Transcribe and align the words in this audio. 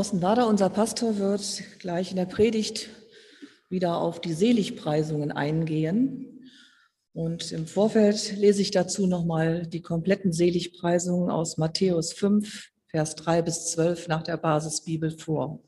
Thorsten 0.00 0.22
Wader, 0.22 0.48
unser 0.48 0.70
Pastor, 0.70 1.18
wird 1.18 1.62
gleich 1.78 2.08
in 2.08 2.16
der 2.16 2.24
Predigt 2.24 2.88
wieder 3.68 3.98
auf 3.98 4.18
die 4.18 4.32
Seligpreisungen 4.32 5.30
eingehen. 5.30 6.48
Und 7.12 7.52
im 7.52 7.66
Vorfeld 7.66 8.34
lese 8.38 8.62
ich 8.62 8.70
dazu 8.70 9.06
nochmal 9.06 9.66
die 9.66 9.82
kompletten 9.82 10.32
Seligpreisungen 10.32 11.28
aus 11.28 11.58
Matthäus 11.58 12.14
5, 12.14 12.70
Vers 12.86 13.14
3 13.16 13.42
bis 13.42 13.66
12 13.72 14.08
nach 14.08 14.22
der 14.22 14.38
Basisbibel 14.38 15.10
vor. 15.10 15.62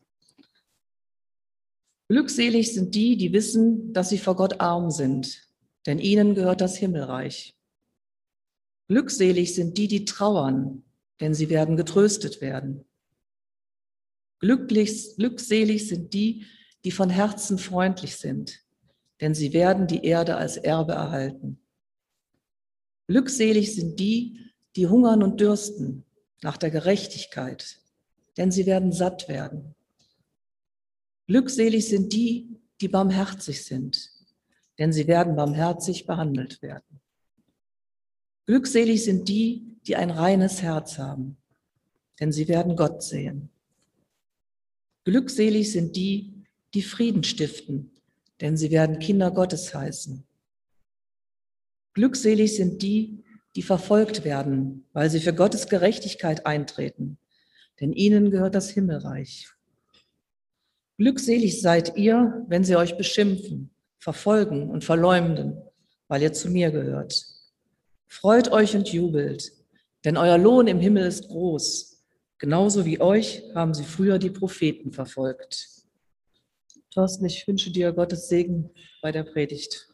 Glückselig 2.09 2.73
sind 2.73 2.95
die, 2.95 3.19
die 3.19 3.35
wissen, 3.35 3.93
dass 3.93 4.09
sie 4.09 4.17
vor 4.17 4.37
Gott 4.37 4.63
arm 4.63 4.91
sind, 4.91 5.47
denn 5.85 5.99
ihnen 5.99 6.35
gehört 6.35 6.63
das 6.63 6.79
Himmelreich. 6.79 7.55
Glückselig 8.89 9.55
sind 9.55 9.77
die, 9.77 9.89
die 9.89 10.07
trauern, 10.07 10.85
denn 11.21 11.35
sie 11.35 11.51
werden 11.51 11.77
getröstet 11.77 12.41
werden. 12.41 12.87
Glücklich, 14.43 15.15
glückselig 15.15 15.89
sind 15.89 16.13
die, 16.15 16.47
die 16.85 16.91
von 16.91 17.11
Herzen 17.11 17.59
freundlich 17.59 18.17
sind, 18.17 18.61
denn 19.21 19.37
sie 19.37 19.53
werden 19.53 19.87
die 19.87 20.05
Erde 20.05 20.37
als 20.37 20.57
Erbe 20.57 20.95
erhalten. 20.95 21.61
Glückselig 23.07 23.77
sind 23.77 24.01
die, 24.01 24.51
die 24.75 24.89
hungern 24.89 25.23
und 25.23 25.41
dürsten 25.41 26.05
nach 26.43 26.57
der 26.57 26.73
Gerechtigkeit, 26.73 27.79
denn 28.37 28.51
sie 28.51 28.67
werden 28.67 28.91
satt 28.91 29.29
werden. 29.29 29.77
Glückselig 31.29 31.89
sind 31.89 32.13
die, 32.13 32.61
die 32.81 32.89
barmherzig 32.89 33.65
sind, 33.65 34.11
denn 34.77 34.93
sie 34.93 35.07
werden 35.07 35.37
barmherzig 35.37 36.05
behandelt 36.05 36.63
werden. 36.63 37.01
Glückselig 38.47 39.05
sind 39.05 39.29
die, 39.29 39.79
die 39.87 39.95
ein 39.95 40.11
reines 40.11 40.63
Herz 40.63 40.99
haben, 40.99 41.37
denn 42.19 42.33
sie 42.33 42.49
werden 42.49 42.75
Gott 42.75 43.05
sehen. 43.05 43.52
Glückselig 45.05 45.73
sind 45.73 45.97
die, 45.97 46.45
die 46.75 46.83
Frieden 46.83 47.25
stiften, 47.25 47.91
denn 48.41 48.57
sie 48.57 48.71
werden 48.71 49.01
Kinder 49.01 49.33
Gottes 49.33 49.75
heißen. 49.75 50.25
Glückselig 51.95 52.57
sind 52.57 52.83
die, 52.83 53.25
die 53.57 53.63
verfolgt 53.63 54.25
werden, 54.25 54.87
weil 54.93 55.11
sie 55.11 55.21
für 55.21 55.35
Gottes 55.35 55.69
Gerechtigkeit 55.69 56.47
eintreten, 56.47 57.19
denn 57.81 57.93
ihnen 57.93 58.31
gehört 58.31 58.55
das 58.55 58.71
Himmelreich. 58.71 59.49
Glückselig 60.99 61.61
seid 61.61 61.97
ihr, 61.97 62.45
wenn 62.47 62.63
sie 62.63 62.77
euch 62.77 62.97
beschimpfen, 62.97 63.71
verfolgen 63.99 64.71
und 64.71 64.85
verleumden, 64.85 65.61
weil 66.07 66.23
ihr 66.23 66.33
zu 66.33 66.49
mir 66.49 66.71
gehört. 66.71 67.27
Freut 68.07 68.53
euch 68.53 68.77
und 68.77 68.93
jubelt, 68.93 69.53
denn 70.05 70.17
euer 70.17 70.39
Lohn 70.39 70.69
im 70.69 70.79
Himmel 70.79 71.07
ist 71.07 71.29
groß 71.29 71.92
Genauso 72.43 72.85
wie 72.85 73.01
euch 73.01 73.45
haben 73.55 73.73
sie 73.73 73.85
früher 73.85 74.19
die 74.19 74.29
Propheten 74.29 74.91
verfolgt. 74.91 75.69
Thorsten, 76.93 77.25
ich 77.25 77.47
wünsche 77.47 77.71
dir 77.71 77.93
Gottes 77.93 78.29
Segen 78.29 78.69
bei 79.01 79.13
der 79.13 79.23
Predigt. 79.23 79.89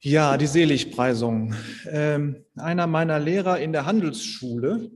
Ja, 0.00 0.38
die 0.38 0.46
Seligpreisung. 0.46 1.54
Ähm, 1.86 2.46
einer 2.56 2.86
meiner 2.86 3.20
Lehrer 3.20 3.60
in 3.60 3.72
der 3.72 3.84
Handelsschule 3.84 4.90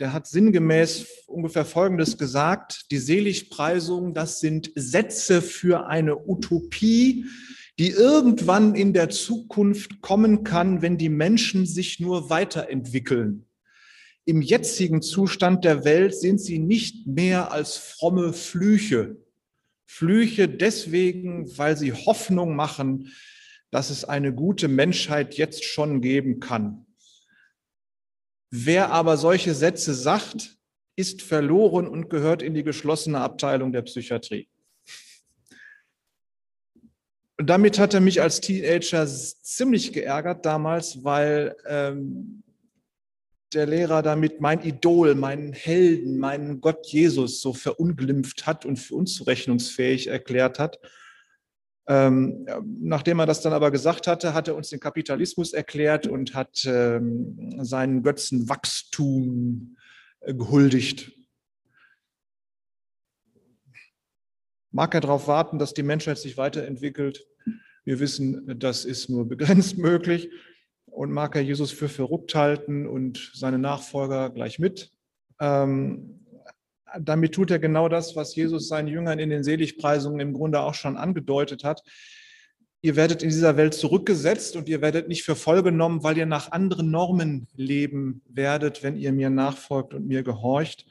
der 0.00 0.12
hat 0.12 0.26
sinngemäß 0.26 1.24
ungefähr 1.26 1.64
Folgendes 1.64 2.18
gesagt. 2.18 2.90
Die 2.90 2.98
Seligpreisung, 2.98 4.14
das 4.14 4.40
sind 4.40 4.70
Sätze 4.74 5.42
für 5.42 5.86
eine 5.86 6.16
Utopie, 6.28 7.26
die 7.78 7.90
irgendwann 7.90 8.74
in 8.74 8.92
der 8.92 9.10
Zukunft 9.10 10.00
kommen 10.00 10.44
kann, 10.44 10.82
wenn 10.82 10.98
die 10.98 11.08
Menschen 11.08 11.66
sich 11.66 12.00
nur 12.00 12.30
weiterentwickeln. 12.30 13.46
Im 14.24 14.42
jetzigen 14.42 15.02
Zustand 15.02 15.64
der 15.64 15.84
Welt 15.84 16.14
sind 16.14 16.40
sie 16.40 16.58
nicht 16.58 17.06
mehr 17.06 17.52
als 17.52 17.76
fromme 17.76 18.32
Flüche. 18.32 19.16
Flüche 19.84 20.48
deswegen, 20.48 21.46
weil 21.58 21.76
sie 21.76 21.92
Hoffnung 21.92 22.56
machen, 22.56 23.12
dass 23.70 23.90
es 23.90 24.04
eine 24.04 24.32
gute 24.34 24.68
Menschheit 24.68 25.34
jetzt 25.34 25.64
schon 25.64 26.00
geben 26.00 26.40
kann. 26.40 26.85
Wer 28.50 28.90
aber 28.90 29.16
solche 29.16 29.54
Sätze 29.54 29.94
sagt, 29.94 30.56
ist 30.96 31.22
verloren 31.22 31.86
und 31.86 32.08
gehört 32.08 32.42
in 32.42 32.54
die 32.54 32.62
geschlossene 32.62 33.20
Abteilung 33.20 33.72
der 33.72 33.82
Psychiatrie. 33.82 34.48
Und 37.38 37.50
damit 37.50 37.78
hat 37.78 37.92
er 37.92 38.00
mich 38.00 38.22
als 38.22 38.40
Teenager 38.40 39.06
ziemlich 39.06 39.92
geärgert 39.92 40.46
damals, 40.46 41.04
weil 41.04 41.54
ähm, 41.66 42.42
der 43.52 43.66
Lehrer 43.66 44.02
damit 44.02 44.40
mein 44.40 44.62
Idol, 44.62 45.14
meinen 45.14 45.52
Helden, 45.52 46.18
meinen 46.18 46.60
Gott 46.60 46.86
Jesus 46.86 47.40
so 47.40 47.52
verunglimpft 47.52 48.46
hat 48.46 48.64
und 48.64 48.78
für 48.78 48.94
unzurechnungsfähig 48.94 50.06
erklärt 50.06 50.58
hat. 50.58 50.78
Ähm, 51.88 52.46
nachdem 52.80 53.20
er 53.20 53.26
das 53.26 53.42
dann 53.42 53.52
aber 53.52 53.70
gesagt 53.70 54.08
hatte, 54.08 54.34
hat 54.34 54.48
er 54.48 54.56
uns 54.56 54.70
den 54.70 54.80
Kapitalismus 54.80 55.52
erklärt 55.52 56.06
und 56.08 56.34
hat 56.34 56.64
ähm, 56.66 57.58
seinen 57.62 58.02
Götzen 58.02 58.48
Wachstum 58.48 59.76
äh, 60.20 60.34
gehuldigt. 60.34 61.12
Mag 64.72 64.94
er 64.94 65.00
darauf 65.00 65.28
warten, 65.28 65.58
dass 65.58 65.74
die 65.74 65.84
Menschheit 65.84 66.18
sich 66.18 66.36
weiterentwickelt? 66.36 67.24
Wir 67.84 68.00
wissen, 68.00 68.58
das 68.58 68.84
ist 68.84 69.08
nur 69.08 69.28
begrenzt 69.28 69.78
möglich. 69.78 70.30
Und 70.86 71.12
mag 71.12 71.36
er 71.36 71.42
Jesus 71.42 71.70
für 71.70 71.88
verrückt 71.88 72.34
halten 72.34 72.86
und 72.86 73.30
seine 73.34 73.58
Nachfolger 73.58 74.30
gleich 74.30 74.58
mit? 74.58 74.90
Ähm, 75.40 76.25
damit 77.00 77.34
tut 77.34 77.50
er 77.50 77.58
genau 77.58 77.88
das, 77.88 78.16
was 78.16 78.34
Jesus 78.34 78.68
seinen 78.68 78.88
Jüngern 78.88 79.18
in 79.18 79.30
den 79.30 79.44
Seligpreisungen 79.44 80.20
im 80.20 80.32
Grunde 80.32 80.60
auch 80.60 80.74
schon 80.74 80.96
angedeutet 80.96 81.64
hat. 81.64 81.82
Ihr 82.82 82.96
werdet 82.96 83.22
in 83.22 83.30
dieser 83.30 83.56
Welt 83.56 83.74
zurückgesetzt 83.74 84.54
und 84.54 84.68
ihr 84.68 84.80
werdet 84.80 85.08
nicht 85.08 85.24
für 85.24 85.34
voll 85.34 85.62
genommen, 85.62 86.02
weil 86.02 86.16
ihr 86.18 86.26
nach 86.26 86.52
anderen 86.52 86.90
Normen 86.90 87.48
leben 87.56 88.22
werdet, 88.28 88.82
wenn 88.82 88.96
ihr 88.96 89.12
mir 89.12 89.30
nachfolgt 89.30 89.94
und 89.94 90.06
mir 90.06 90.22
gehorcht. 90.22 90.86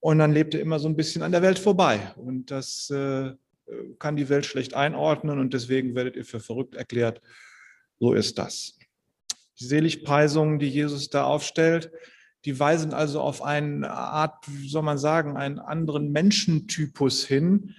Und 0.00 0.18
dann 0.18 0.32
lebt 0.32 0.54
ihr 0.54 0.60
immer 0.60 0.78
so 0.78 0.88
ein 0.88 0.96
bisschen 0.96 1.22
an 1.22 1.32
der 1.32 1.42
Welt 1.42 1.58
vorbei. 1.58 2.12
Und 2.16 2.50
das 2.50 2.90
äh, 2.90 3.32
kann 3.98 4.16
die 4.16 4.28
Welt 4.28 4.46
schlecht 4.46 4.74
einordnen 4.74 5.38
und 5.38 5.54
deswegen 5.54 5.94
werdet 5.94 6.16
ihr 6.16 6.24
für 6.24 6.40
verrückt 6.40 6.74
erklärt. 6.74 7.20
So 7.98 8.12
ist 8.12 8.38
das. 8.38 8.78
Die 9.58 9.64
Seligpreisungen, 9.64 10.58
die 10.58 10.68
Jesus 10.68 11.08
da 11.08 11.24
aufstellt, 11.24 11.90
die 12.46 12.58
weisen 12.58 12.94
also 12.94 13.20
auf 13.20 13.42
eine 13.42 13.90
Art, 13.90 14.44
wie 14.46 14.68
soll 14.68 14.82
man 14.82 14.98
sagen, 14.98 15.36
einen 15.36 15.58
anderen 15.58 16.12
Menschentypus 16.12 17.26
hin. 17.26 17.74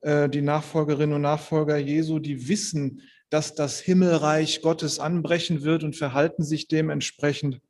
Äh, 0.00 0.28
die 0.28 0.42
Nachfolgerinnen 0.42 1.14
und 1.14 1.22
Nachfolger 1.22 1.76
Jesu, 1.78 2.18
die 2.18 2.48
wissen, 2.48 3.02
dass 3.30 3.54
das 3.54 3.78
Himmelreich 3.78 4.60
Gottes 4.60 4.98
anbrechen 4.98 5.62
wird 5.62 5.84
und 5.84 5.94
verhalten 5.94 6.42
sich 6.42 6.66
dementsprechend. 6.66 7.60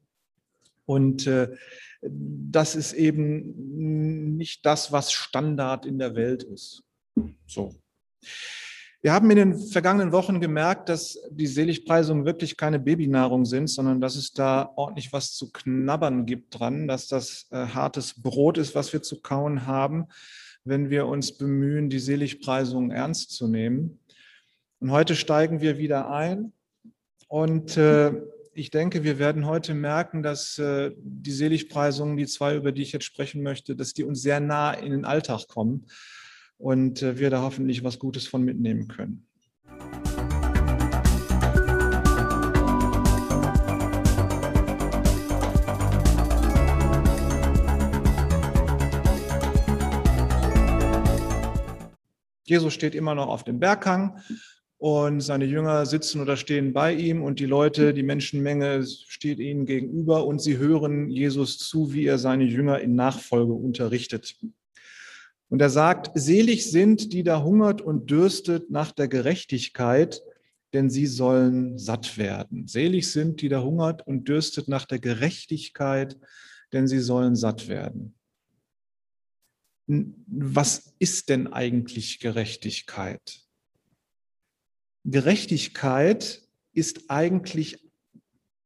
Und 0.87 1.27
äh, 1.27 1.55
das 2.01 2.75
ist 2.77 2.95
eben 2.95 4.37
nicht 4.37 4.65
das, 4.65 4.91
was 4.91 5.13
Standard 5.13 5.85
in 5.85 5.99
der 5.99 6.15
Welt 6.15 6.45
ist. 6.45 6.83
So. 7.47 7.75
Wir 9.01 9.13
haben 9.13 9.31
in 9.31 9.37
den 9.37 9.57
vergangenen 9.57 10.11
Wochen 10.11 10.41
gemerkt, 10.41 10.89
dass 10.89 11.21
die 11.31 11.47
Seligpreisungen 11.47 12.25
wirklich 12.25 12.57
keine 12.57 12.81
Babynahrung 12.81 13.45
sind, 13.45 13.69
sondern 13.69 14.01
dass 14.01 14.17
es 14.17 14.33
da 14.33 14.73
ordentlich 14.75 15.13
was 15.13 15.35
zu 15.35 15.53
knabbern 15.53 16.27
gibt 16.27 16.59
dran, 16.59 16.89
dass 16.89 17.07
das 17.07 17.47
äh, 17.53 17.67
hartes 17.67 18.21
Brot 18.21 18.59
ist, 18.59 18.75
was 18.75 18.93
wir 18.93 19.01
zu 19.01 19.21
kauen 19.21 19.67
haben, 19.69 20.07
wenn 20.65 20.91
wir 20.91 21.07
uns 21.07 21.39
bemühen, 21.39 21.91
die 21.91 22.01
Seligpreisungen 22.01 22.91
ernst 22.91 23.31
zu 23.31 23.47
nehmen. 23.47 24.01
Und 24.81 24.91
heute 24.91 25.15
steigen 25.15 25.61
wir 25.61 25.79
wieder 25.79 26.11
ein 26.11 26.53
und 27.29 27.77
äh, 27.77 28.21
ich 28.53 28.71
denke, 28.71 29.05
wir 29.05 29.21
werden 29.21 29.47
heute 29.47 29.75
merken, 29.75 30.25
dass 30.25 30.59
äh, 30.59 30.91
die 30.99 31.31
Seligpreisungen, 31.31 32.17
die 32.17 32.27
zwei, 32.27 32.57
über 32.57 32.73
die 32.73 32.83
ich 32.83 32.91
jetzt 32.91 33.05
sprechen 33.05 33.45
möchte, 33.45 33.77
dass 33.77 33.93
die 33.93 34.03
uns 34.03 34.23
sehr 34.23 34.41
nah 34.41 34.73
in 34.73 34.91
den 34.91 35.05
Alltag 35.05 35.47
kommen 35.47 35.87
und 36.59 37.03
äh, 37.03 37.19
wir 37.19 37.31
da 37.31 37.43
hoffentlich 37.43 37.83
was 37.85 37.99
Gutes 37.99 38.27
von 38.27 38.45
mitnehmen 38.45 38.89
können. 38.89 39.25
Jesus 52.45 52.73
steht 52.73 52.95
immer 52.95 53.15
noch 53.15 53.29
auf 53.29 53.45
dem 53.45 53.61
Berghang 53.61 54.19
und 54.79 55.21
seine 55.21 55.45
Jünger 55.45 55.85
sitzen 55.85 56.23
oder 56.23 56.37
stehen 56.37 56.73
bei 56.73 56.95
ihm 56.95 57.23
und 57.23 57.41
die 57.41 57.47
Leute, 57.47 57.93
die 57.93 58.03
Menschenmenge 58.03 58.87
steht 58.87 59.39
ihnen 59.39 59.67
gegenüber 59.67 60.25
und 60.25 60.41
sie 60.41 60.57
hören 60.57 61.11
Jesus 61.11 61.59
zu, 61.59 61.93
wie 61.93 62.07
er 62.07 62.17
seine 62.17 62.45
Jünger 62.45 62.81
in 62.81 62.95
Nachfolge 62.95 63.53
unterrichtet. 63.53 64.37
Und 65.49 65.63
er 65.63 65.71
sagt, 65.71 66.11
selig 66.15 66.71
sind, 66.71 67.13
die 67.13 67.23
da 67.23 67.43
hungert 67.43 67.81
und 67.81 68.11
dürstet 68.11 68.71
nach 68.71 68.93
der 68.93 69.09
Gerechtigkeit, 69.09 70.23
denn 70.75 70.91
sie 70.91 71.07
sollen 71.07 71.79
satt 71.79 72.19
werden. 72.19 72.67
Selig 72.67 73.11
sind, 73.11 73.41
die 73.41 73.49
da 73.49 73.63
hungert 73.63 74.07
und 74.07 74.29
dürstet 74.29 74.69
nach 74.69 74.85
der 74.85 74.99
Gerechtigkeit, 74.99 76.19
denn 76.73 76.87
sie 76.87 77.01
sollen 77.01 77.35
satt 77.35 77.69
werden. 77.69 78.15
Was 79.87 80.93
ist 80.99 81.31
denn 81.31 81.47
eigentlich 81.51 82.21
Gerechtigkeit? 82.21 83.41
Gerechtigkeit 85.05 86.43
ist 86.75 87.09
eigentlich 87.09 87.83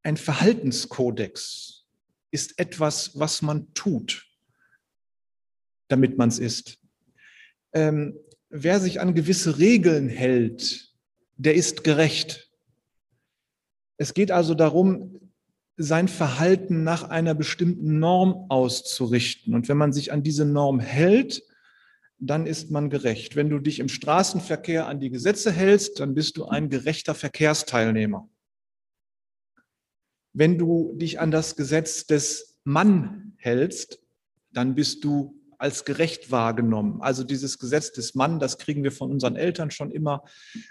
ein 0.02 0.16
Verhaltenskodex, 0.16 1.84
ist 2.32 2.58
etwas, 2.58 3.16
was 3.16 3.40
man 3.40 3.72
tut, 3.74 4.31
damit 5.92 6.18
man 6.18 6.30
es 6.30 6.38
ist. 6.38 6.78
Ähm, 7.72 8.18
wer 8.48 8.80
sich 8.80 9.00
an 9.00 9.14
gewisse 9.14 9.58
Regeln 9.58 10.08
hält, 10.08 10.92
der 11.36 11.54
ist 11.54 11.84
gerecht. 11.84 12.50
Es 13.98 14.14
geht 14.14 14.30
also 14.30 14.54
darum, 14.54 15.20
sein 15.76 16.08
Verhalten 16.08 16.82
nach 16.82 17.04
einer 17.04 17.34
bestimmten 17.34 17.98
Norm 17.98 18.46
auszurichten. 18.48 19.54
Und 19.54 19.68
wenn 19.68 19.76
man 19.76 19.92
sich 19.92 20.12
an 20.12 20.22
diese 20.22 20.44
Norm 20.44 20.80
hält, 20.80 21.42
dann 22.18 22.46
ist 22.46 22.70
man 22.70 22.88
gerecht. 22.88 23.36
Wenn 23.36 23.50
du 23.50 23.58
dich 23.58 23.80
im 23.80 23.88
Straßenverkehr 23.88 24.86
an 24.86 25.00
die 25.00 25.10
Gesetze 25.10 25.50
hältst, 25.50 25.98
dann 26.00 26.14
bist 26.14 26.36
du 26.36 26.44
ein 26.44 26.70
gerechter 26.70 27.14
Verkehrsteilnehmer. 27.14 28.28
Wenn 30.32 30.56
du 30.56 30.94
dich 30.96 31.20
an 31.20 31.30
das 31.30 31.56
Gesetz 31.56 32.06
des 32.06 32.60
Mann 32.64 33.34
hältst, 33.38 33.98
dann 34.52 34.74
bist 34.74 35.04
du 35.04 35.41
als 35.62 35.84
gerecht 35.84 36.32
wahrgenommen. 36.32 37.00
Also 37.02 37.22
dieses 37.22 37.56
Gesetz 37.60 37.92
des 37.92 38.16
Mann, 38.16 38.40
das 38.40 38.58
kriegen 38.58 38.82
wir 38.82 38.90
von 38.90 39.12
unseren 39.12 39.36
Eltern 39.36 39.70
schon 39.70 39.92
immer 39.92 40.24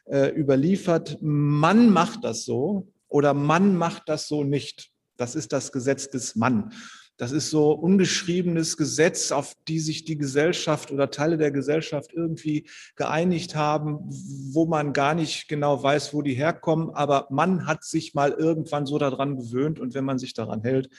äh, 0.04 0.28
überliefert. 0.38 1.18
Mann 1.22 1.90
macht 1.90 2.26
das 2.26 2.44
so 2.44 2.92
oder 3.08 3.34
Mann 3.34 3.78
macht 3.78 4.10
das 4.10 4.28
so 4.28 4.44
nicht. 4.44 4.92
Das 5.16 5.34
ist 5.34 5.54
das 5.54 5.72
Gesetz 5.72 6.10
des 6.10 6.36
Mann. 6.36 6.74
Das 7.22 7.32
ist 7.32 7.52
so 7.52 7.74
ungeschriebenes 7.74 8.78
Gesetz, 8.78 9.32
auf 9.32 9.56
die 9.68 9.78
sich 9.78 10.06
die 10.06 10.18
Gesellschaft 10.18 10.90
oder 10.90 11.12
Teile 11.12 11.38
der 11.38 11.52
Gesellschaft 11.52 12.14
irgendwie 12.16 12.68
geeinigt 12.96 13.56
haben, 13.56 14.00
wo 14.10 14.66
man 14.66 14.92
gar 14.92 15.14
nicht 15.14 15.48
genau 15.48 15.84
weiß, 15.84 16.16
wo 16.16 16.24
die 16.24 16.34
herkommen. 16.34 16.90
Aber 16.90 17.28
man 17.30 17.68
hat 17.68 17.84
sich 17.84 18.16
mal 18.16 18.32
irgendwann 18.32 18.88
so 18.88 18.98
daran 18.98 19.36
gewöhnt 19.36 19.80
und 19.80 19.94
wenn 19.94 20.04
man 20.04 20.18
sich 20.18 20.34
daran 20.34 20.64
hält, 20.64 20.90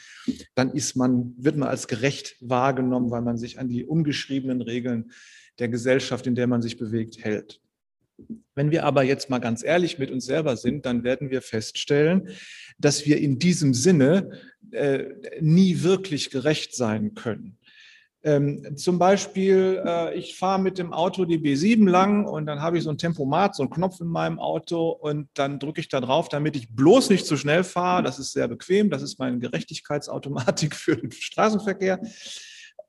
dann 0.54 0.70
ist 0.70 0.94
man, 0.94 1.34
wird 1.38 1.56
man 1.56 1.68
als 1.68 1.88
gerecht 1.88 2.36
wahrgenommen, 2.38 3.10
weil 3.10 3.22
man 3.22 3.36
sich 3.36 3.58
an 3.58 3.66
die 3.66 3.84
ungeschriebenen 3.84 4.62
Regeln 4.62 5.10
der 5.58 5.70
Gesellschaft, 5.70 6.28
in 6.28 6.36
der 6.36 6.46
man 6.46 6.62
sich 6.62 6.78
bewegt, 6.78 7.18
hält. 7.24 7.61
Wenn 8.54 8.70
wir 8.70 8.84
aber 8.84 9.02
jetzt 9.02 9.30
mal 9.30 9.38
ganz 9.38 9.64
ehrlich 9.64 9.98
mit 9.98 10.10
uns 10.10 10.26
selber 10.26 10.56
sind, 10.56 10.86
dann 10.86 11.04
werden 11.04 11.30
wir 11.30 11.42
feststellen, 11.42 12.28
dass 12.78 13.06
wir 13.06 13.18
in 13.18 13.38
diesem 13.38 13.74
Sinne 13.74 14.30
äh, 14.72 15.04
nie 15.40 15.82
wirklich 15.82 16.30
gerecht 16.30 16.74
sein 16.74 17.14
können. 17.14 17.58
Ähm, 18.24 18.76
zum 18.76 19.00
Beispiel, 19.00 19.82
äh, 19.84 20.14
ich 20.14 20.36
fahre 20.36 20.60
mit 20.60 20.78
dem 20.78 20.92
Auto 20.92 21.24
die 21.24 21.38
B7 21.38 21.88
lang 21.88 22.24
und 22.24 22.46
dann 22.46 22.62
habe 22.62 22.78
ich 22.78 22.84
so 22.84 22.90
ein 22.90 22.98
Tempomat, 22.98 23.56
so 23.56 23.64
einen 23.64 23.70
Knopf 23.70 24.00
in 24.00 24.06
meinem 24.06 24.38
Auto 24.38 24.90
und 24.90 25.28
dann 25.34 25.58
drücke 25.58 25.80
ich 25.80 25.88
da 25.88 26.00
drauf, 26.00 26.28
damit 26.28 26.54
ich 26.54 26.72
bloß 26.72 27.10
nicht 27.10 27.26
zu 27.26 27.36
schnell 27.36 27.64
fahre. 27.64 28.04
Das 28.04 28.20
ist 28.20 28.32
sehr 28.32 28.46
bequem. 28.46 28.90
Das 28.90 29.02
ist 29.02 29.18
meine 29.18 29.40
Gerechtigkeitsautomatik 29.40 30.76
für 30.76 30.96
den 30.96 31.10
Straßenverkehr. 31.10 32.00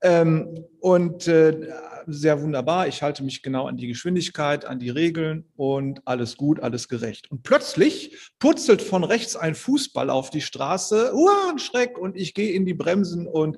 Ähm, 0.03 0.65
und 0.79 1.27
äh, 1.27 1.67
sehr 2.07 2.41
wunderbar, 2.41 2.87
ich 2.87 3.01
halte 3.01 3.23
mich 3.23 3.41
genau 3.41 3.67
an 3.67 3.77
die 3.77 3.87
Geschwindigkeit, 3.87 4.65
an 4.65 4.79
die 4.79 4.89
Regeln 4.89 5.45
und 5.55 6.01
alles 6.05 6.37
gut, 6.37 6.59
alles 6.59 6.87
gerecht. 6.87 7.29
Und 7.31 7.43
plötzlich 7.43 8.17
purzelt 8.39 8.81
von 8.81 9.03
rechts 9.03 9.35
ein 9.35 9.55
Fußball 9.55 10.09
auf 10.09 10.29
die 10.29 10.41
Straße, 10.41 11.13
uh, 11.13 11.29
ein 11.49 11.59
Schreck, 11.59 11.97
und 11.97 12.15
ich 12.15 12.33
gehe 12.33 12.53
in 12.53 12.65
die 12.65 12.73
Bremsen 12.73 13.27
und 13.27 13.57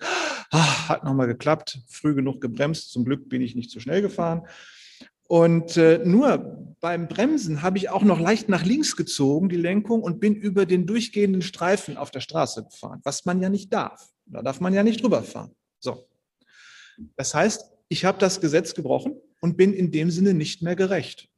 ah, 0.51 0.89
hat 0.89 1.03
nochmal 1.03 1.27
geklappt, 1.27 1.79
früh 1.87 2.15
genug 2.15 2.41
gebremst, 2.41 2.91
zum 2.91 3.05
Glück 3.05 3.29
bin 3.29 3.41
ich 3.41 3.55
nicht 3.55 3.71
zu 3.71 3.79
schnell 3.79 4.01
gefahren. 4.01 4.47
Und 5.27 5.75
äh, 5.77 6.01
nur 6.05 6.75
beim 6.79 7.07
Bremsen 7.07 7.63
habe 7.63 7.77
ich 7.77 7.89
auch 7.89 8.03
noch 8.03 8.19
leicht 8.19 8.47
nach 8.47 8.63
links 8.63 8.95
gezogen, 8.95 9.49
die 9.49 9.55
Lenkung, 9.55 10.03
und 10.03 10.19
bin 10.19 10.35
über 10.35 10.65
den 10.65 10.85
durchgehenden 10.85 11.41
Streifen 11.41 11.97
auf 11.97 12.11
der 12.11 12.21
Straße 12.21 12.63
gefahren, 12.63 13.01
was 13.03 13.25
man 13.25 13.41
ja 13.41 13.49
nicht 13.49 13.73
darf. 13.73 14.09
Da 14.27 14.41
darf 14.41 14.59
man 14.59 14.73
ja 14.73 14.83
nicht 14.83 15.03
drüber 15.03 15.23
fahren. 15.23 15.55
So. 15.79 16.07
Das 17.15 17.33
heißt, 17.33 17.74
ich 17.87 18.05
habe 18.05 18.17
das 18.17 18.41
Gesetz 18.41 18.73
gebrochen 18.73 19.19
und 19.41 19.57
bin 19.57 19.73
in 19.73 19.91
dem 19.91 20.11
Sinne 20.11 20.33
nicht 20.33 20.61
mehr 20.61 20.75
gerecht. 20.75 21.29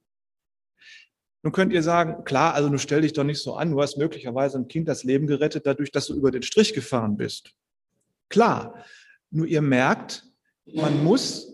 Nun 1.44 1.53
könnt 1.53 1.71
ihr 1.71 1.83
sagen, 1.83 2.23
klar, 2.23 2.53
also 2.55 2.69
du 2.69 2.77
stell 2.77 3.01
dich 3.01 3.13
doch 3.13 3.23
nicht 3.23 3.41
so 3.41 3.55
an, 3.55 3.71
du 3.71 3.81
hast 3.81 3.97
möglicherweise 3.97 4.57
ein 4.57 4.67
Kind 4.67 4.88
das 4.88 5.03
Leben 5.03 5.27
gerettet, 5.27 5.65
dadurch, 5.65 5.91
dass 5.91 6.07
du 6.07 6.15
über 6.15 6.31
den 6.31 6.44
Strich 6.44 6.73
gefahren 6.73 7.15
bist. 7.17 7.53
Klar, 8.29 8.85
nur 9.29 9.45
ihr 9.45 9.61
merkt, 9.61 10.25
man 10.65 11.03
muss 11.03 11.53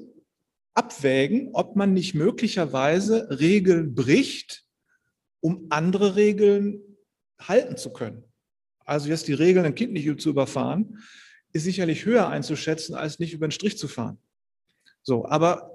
abwägen, 0.73 1.49
ob 1.53 1.75
man 1.75 1.93
nicht 1.93 2.15
möglicherweise 2.15 3.39
Regeln 3.39 3.93
bricht, 3.93 4.65
um 5.41 5.67
andere 5.69 6.15
Regeln 6.15 6.81
halten 7.39 7.77
zu 7.77 7.91
können. 7.91 8.23
Also 8.85 9.09
jetzt 9.09 9.27
die 9.27 9.33
Regeln, 9.33 9.65
ein 9.65 9.75
Kind 9.75 9.93
nicht 9.93 10.21
zu 10.21 10.29
überfahren, 10.29 11.03
ist 11.51 11.63
sicherlich 11.63 12.05
höher 12.05 12.27
einzuschätzen, 12.29 12.95
als 12.95 13.19
nicht 13.19 13.33
über 13.33 13.47
den 13.47 13.51
Strich 13.51 13.77
zu 13.77 13.87
fahren. 13.87 14.17
So, 15.03 15.25
aber 15.27 15.71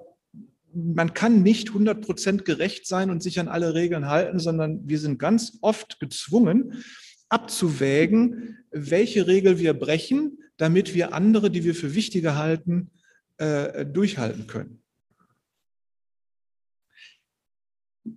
man 0.73 1.15
kann 1.15 1.43
nicht 1.43 1.69
100 1.69 2.05
Prozent 2.05 2.45
gerecht 2.45 2.87
sein 2.87 3.11
und 3.11 3.23
sich 3.23 3.41
an 3.41 3.49
alle 3.49 3.75
Regeln 3.75 4.07
halten, 4.07 4.39
sondern 4.39 4.89
wir 4.89 4.99
sind 4.99 5.19
ganz 5.19 5.59
oft 5.61 6.01
gezwungen, 6.01 6.85
abzuwägen, 7.29 8.59
welche 8.71 9.27
Regel 9.27 9.59
wir 9.59 9.75
brechen, 9.75 10.39
damit 10.57 10.95
wir 10.95 11.15
andere, 11.15 11.51
die 11.51 11.65
wir 11.65 11.75
für 11.75 11.95
wichtiger 11.95 12.37
halten, 12.37 12.91
äh, 13.37 13.87
durchhalten 13.87 14.47
können. 14.47 14.83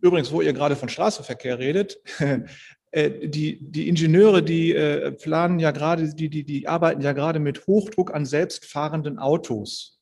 Übrigens, 0.02 0.32
wo 0.32 0.42
ihr 0.42 0.54
gerade 0.54 0.76
von 0.76 0.90
Straßenverkehr 0.90 1.60
redet, 1.60 2.00
Äh, 2.92 3.28
die, 3.28 3.58
die 3.62 3.88
Ingenieure, 3.88 4.44
die 4.44 4.74
äh, 4.74 5.14
planen 5.14 5.60
ja 5.60 5.72
gerade, 5.72 6.14
die, 6.14 6.30
die, 6.30 6.44
die 6.44 6.68
arbeiten 6.68 7.02
ja 7.02 7.14
gerade 7.14 7.40
mit 7.40 7.66
Hochdruck 7.66 8.14
an 8.14 8.26
selbstfahrenden 8.26 9.18
Autos. 9.18 10.01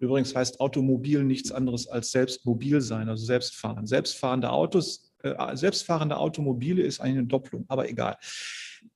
Übrigens 0.00 0.34
heißt 0.34 0.60
Automobil 0.60 1.22
nichts 1.22 1.52
anderes 1.52 1.86
als 1.86 2.10
selbstmobil 2.10 2.80
sein, 2.80 3.08
also 3.08 3.24
selbstfahren. 3.24 3.86
Selbstfahrende 3.86 4.50
Autos, 4.50 5.12
äh, 5.22 5.56
selbstfahrende 5.56 6.16
Automobile 6.16 6.82
ist 6.82 7.00
eine 7.00 7.24
Doppelung, 7.24 7.66
aber 7.68 7.88
egal. 7.88 8.16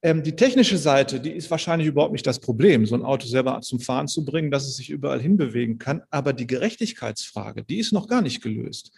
Ähm, 0.03 0.23
die 0.23 0.35
technische 0.35 0.79
Seite, 0.79 1.21
die 1.21 1.33
ist 1.33 1.51
wahrscheinlich 1.51 1.89
überhaupt 1.89 2.13
nicht 2.13 2.27
das 2.27 2.41
Problem, 2.41 2.87
so 2.87 2.95
ein 2.95 3.03
Auto 3.03 3.27
selber 3.27 3.61
zum 3.61 3.81
Fahren 3.81 4.09
zu 4.09 4.25
bringen, 4.25 4.51
dass 4.51 4.67
es 4.67 4.77
sich 4.77 4.89
überall 4.89 5.21
hinbewegen 5.21 5.79
kann. 5.79 6.03
Aber 6.11 6.33
die 6.33 6.47
Gerechtigkeitsfrage, 6.47 7.65
die 7.65 7.79
ist 7.79 7.93
noch 7.93 8.09
gar 8.09 8.23
nicht 8.23 8.43
gelöst. 8.43 8.93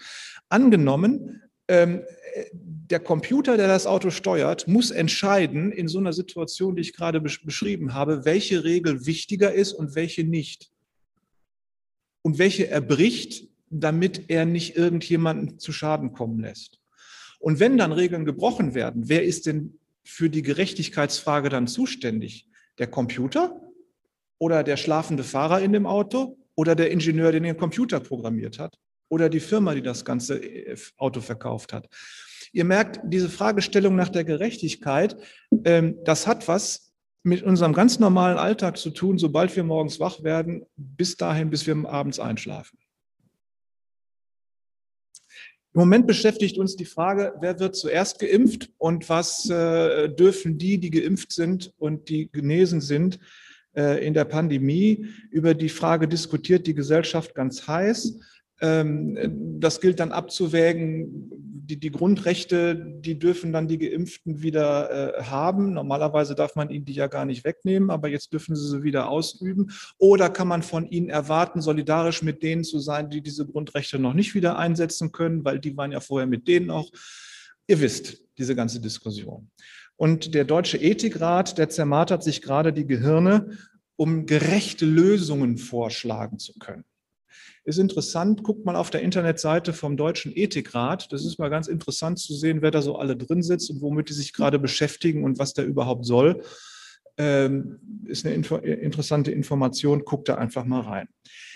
Angenommen, 0.48 1.42
ähm, 1.68 2.02
der 2.52 3.00
Computer, 3.00 3.56
der 3.56 3.66
das 3.66 3.86
Auto 3.86 4.10
steuert, 4.10 4.68
muss 4.68 4.92
entscheiden 4.92 5.72
in 5.72 5.88
so 5.88 5.98
einer 5.98 6.12
Situation, 6.12 6.76
die 6.76 6.82
ich 6.82 6.94
gerade 6.94 7.20
beschrieben 7.20 7.94
habe, 7.94 8.24
welche 8.24 8.62
Regel 8.62 9.06
wichtiger 9.06 9.52
ist 9.52 9.72
und 9.72 9.96
welche 9.96 10.22
nicht. 10.22 10.70
Und 12.26 12.38
welche 12.38 12.68
er 12.68 12.80
bricht, 12.80 13.48
damit 13.70 14.28
er 14.28 14.44
nicht 14.44 14.76
irgendjemanden 14.76 15.60
zu 15.60 15.72
Schaden 15.72 16.12
kommen 16.12 16.40
lässt. 16.40 16.80
Und 17.38 17.60
wenn 17.60 17.78
dann 17.78 17.92
Regeln 17.92 18.24
gebrochen 18.24 18.74
werden, 18.74 19.08
wer 19.08 19.22
ist 19.22 19.46
denn 19.46 19.78
für 20.02 20.28
die 20.28 20.42
Gerechtigkeitsfrage 20.42 21.48
dann 21.48 21.68
zuständig? 21.68 22.48
Der 22.78 22.88
Computer 22.88 23.60
oder 24.38 24.64
der 24.64 24.76
schlafende 24.76 25.22
Fahrer 25.22 25.60
in 25.60 25.72
dem 25.72 25.86
Auto 25.86 26.36
oder 26.56 26.74
der 26.74 26.90
Ingenieur, 26.90 27.30
der 27.30 27.40
den 27.40 27.56
Computer 27.56 28.00
programmiert 28.00 28.58
hat? 28.58 28.76
oder 29.08 29.28
die 29.28 29.40
Firma, 29.40 29.74
die 29.74 29.82
das 29.82 30.04
ganze 30.04 30.42
äh, 30.42 30.76
Auto 30.96 31.20
verkauft 31.20 31.72
hat. 31.72 31.88
Ihr 32.52 32.64
merkt, 32.64 33.00
diese 33.04 33.28
Fragestellung 33.28 33.96
nach 33.96 34.08
der 34.08 34.24
Gerechtigkeit, 34.24 35.16
ähm, 35.64 35.98
das 36.04 36.26
hat 36.26 36.48
was 36.48 36.85
mit 37.26 37.42
unserem 37.42 37.72
ganz 37.72 37.98
normalen 37.98 38.38
Alltag 38.38 38.76
zu 38.76 38.90
tun, 38.90 39.18
sobald 39.18 39.54
wir 39.56 39.64
morgens 39.64 39.98
wach 39.98 40.22
werden, 40.22 40.64
bis 40.76 41.16
dahin, 41.16 41.50
bis 41.50 41.66
wir 41.66 41.76
abends 41.88 42.20
einschlafen. 42.20 42.78
Im 45.74 45.80
Moment 45.80 46.06
beschäftigt 46.06 46.56
uns 46.56 46.76
die 46.76 46.84
Frage, 46.84 47.34
wer 47.40 47.58
wird 47.58 47.74
zuerst 47.74 48.20
geimpft 48.20 48.70
und 48.78 49.08
was 49.08 49.50
äh, 49.50 50.08
dürfen 50.08 50.56
die, 50.56 50.78
die 50.78 50.90
geimpft 50.90 51.32
sind 51.32 51.74
und 51.78 52.08
die 52.08 52.30
genesen 52.30 52.80
sind, 52.80 53.18
äh, 53.74 54.06
in 54.06 54.14
der 54.14 54.24
Pandemie. 54.24 55.06
Über 55.30 55.54
die 55.54 55.68
Frage 55.68 56.06
diskutiert 56.06 56.66
die 56.66 56.74
Gesellschaft 56.74 57.34
ganz 57.34 57.66
heiß. 57.66 58.20
Ähm, 58.60 59.58
das 59.60 59.80
gilt 59.80 60.00
dann 60.00 60.12
abzuwägen. 60.12 61.30
Die, 61.68 61.80
die, 61.80 61.90
Grundrechte, 61.90 62.76
die 62.76 63.18
dürfen 63.18 63.52
dann 63.52 63.66
die 63.66 63.78
Geimpften 63.78 64.42
wieder 64.42 65.18
äh, 65.18 65.22
haben. 65.24 65.72
Normalerweise 65.72 66.36
darf 66.36 66.54
man 66.54 66.70
ihnen 66.70 66.84
die 66.84 66.94
ja 66.94 67.08
gar 67.08 67.24
nicht 67.24 67.44
wegnehmen, 67.44 67.90
aber 67.90 68.08
jetzt 68.08 68.32
dürfen 68.32 68.54
sie 68.54 68.68
sie 68.68 68.82
wieder 68.84 69.08
ausüben. 69.08 69.72
Oder 69.98 70.30
kann 70.30 70.46
man 70.46 70.62
von 70.62 70.86
ihnen 70.86 71.08
erwarten, 71.08 71.60
solidarisch 71.60 72.22
mit 72.22 72.42
denen 72.42 72.62
zu 72.62 72.78
sein, 72.78 73.10
die 73.10 73.20
diese 73.20 73.46
Grundrechte 73.46 73.98
noch 73.98 74.14
nicht 74.14 74.34
wieder 74.36 74.58
einsetzen 74.58 75.10
können, 75.10 75.44
weil 75.44 75.58
die 75.58 75.76
waren 75.76 75.90
ja 75.90 76.00
vorher 76.00 76.28
mit 76.28 76.46
denen 76.46 76.70
auch 76.70 76.90
Ihr 77.68 77.80
wisst, 77.80 78.22
diese 78.38 78.54
ganze 78.54 78.80
Diskussion. 78.80 79.50
Und 79.96 80.34
der 80.34 80.44
Deutsche 80.44 80.78
Ethikrat, 80.78 81.58
der 81.58 81.68
zermartert 81.68 82.22
sich 82.22 82.42
gerade 82.42 82.72
die 82.72 82.86
Gehirne, 82.86 83.58
um 83.96 84.26
gerechte 84.26 84.84
Lösungen 84.84 85.58
vorschlagen 85.58 86.38
zu 86.38 86.52
können. 86.58 86.84
Ist 87.66 87.78
interessant, 87.78 88.44
guckt 88.44 88.64
mal 88.64 88.76
auf 88.76 88.90
der 88.90 89.02
Internetseite 89.02 89.72
vom 89.72 89.96
Deutschen 89.96 90.30
Ethikrat. 90.32 91.12
Das 91.12 91.24
ist 91.24 91.40
mal 91.40 91.50
ganz 91.50 91.66
interessant 91.66 92.20
zu 92.20 92.32
sehen, 92.32 92.62
wer 92.62 92.70
da 92.70 92.80
so 92.80 92.94
alle 92.94 93.16
drin 93.16 93.42
sitzt 93.42 93.70
und 93.70 93.80
womit 93.82 94.08
die 94.08 94.12
sich 94.12 94.32
gerade 94.32 94.60
beschäftigen 94.60 95.24
und 95.24 95.40
was 95.40 95.52
der 95.52 95.66
überhaupt 95.66 96.06
soll. 96.06 96.44
Ähm, 97.18 97.80
ist 98.04 98.24
eine 98.24 98.36
info 98.36 98.58
interessante 98.58 99.32
Information, 99.32 100.04
guckt 100.04 100.28
da 100.28 100.36
einfach 100.36 100.64
mal 100.64 100.82
rein. 100.82 101.08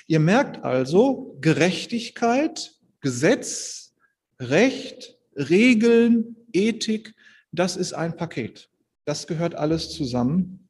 Ihr 0.08 0.18
merkt 0.18 0.64
also, 0.64 1.38
Gerechtigkeit, 1.40 2.72
Gesetz, 3.00 3.94
Recht, 4.40 5.16
Regeln, 5.36 6.34
Ethik, 6.52 7.14
das 7.52 7.76
ist 7.76 7.92
ein 7.92 8.16
Paket. 8.16 8.68
Das 9.04 9.28
gehört 9.28 9.54
alles 9.54 9.90
zusammen. 9.90 10.68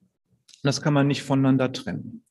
Das 0.62 0.82
kann 0.82 0.92
man 0.92 1.06
nicht 1.06 1.22
voneinander 1.22 1.72
trennen. 1.72 2.24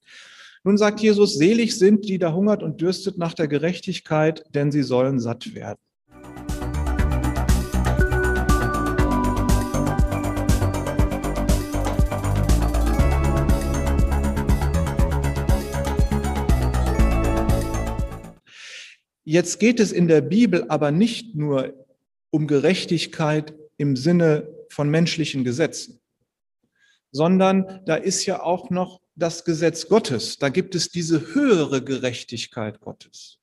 Nun 0.65 0.77
sagt 0.77 0.99
Jesus, 0.99 1.35
selig 1.35 1.77
sind, 1.77 2.09
die 2.09 2.19
da 2.19 2.33
hungert 2.33 2.63
und 2.63 2.81
dürstet 2.81 3.17
nach 3.17 3.33
der 3.33 3.47
Gerechtigkeit, 3.47 4.43
denn 4.53 4.73
sie 4.73 4.83
sollen 4.83 5.21
satt 5.21 5.55
werden. 5.55 5.79
Jetzt 19.23 19.59
geht 19.59 19.79
es 19.79 19.93
in 19.93 20.09
der 20.09 20.19
Bibel 20.19 20.65
aber 20.67 20.91
nicht 20.91 21.35
nur 21.35 21.73
um 22.31 22.47
Gerechtigkeit 22.47 23.53
im 23.77 23.95
Sinne 23.95 24.49
von 24.69 24.89
menschlichen 24.89 25.45
Gesetzen, 25.45 26.01
sondern 27.11 27.81
da 27.85 27.95
ist 27.95 28.25
ja 28.25 28.41
auch 28.41 28.69
noch 28.71 28.99
das 29.19 29.45
Gesetz 29.45 29.87
Gottes. 29.87 30.37
Da 30.37 30.49
gibt 30.49 30.75
es 30.75 30.89
diese 30.89 31.33
höhere 31.33 31.83
Gerechtigkeit 31.83 32.79
Gottes. 32.79 33.37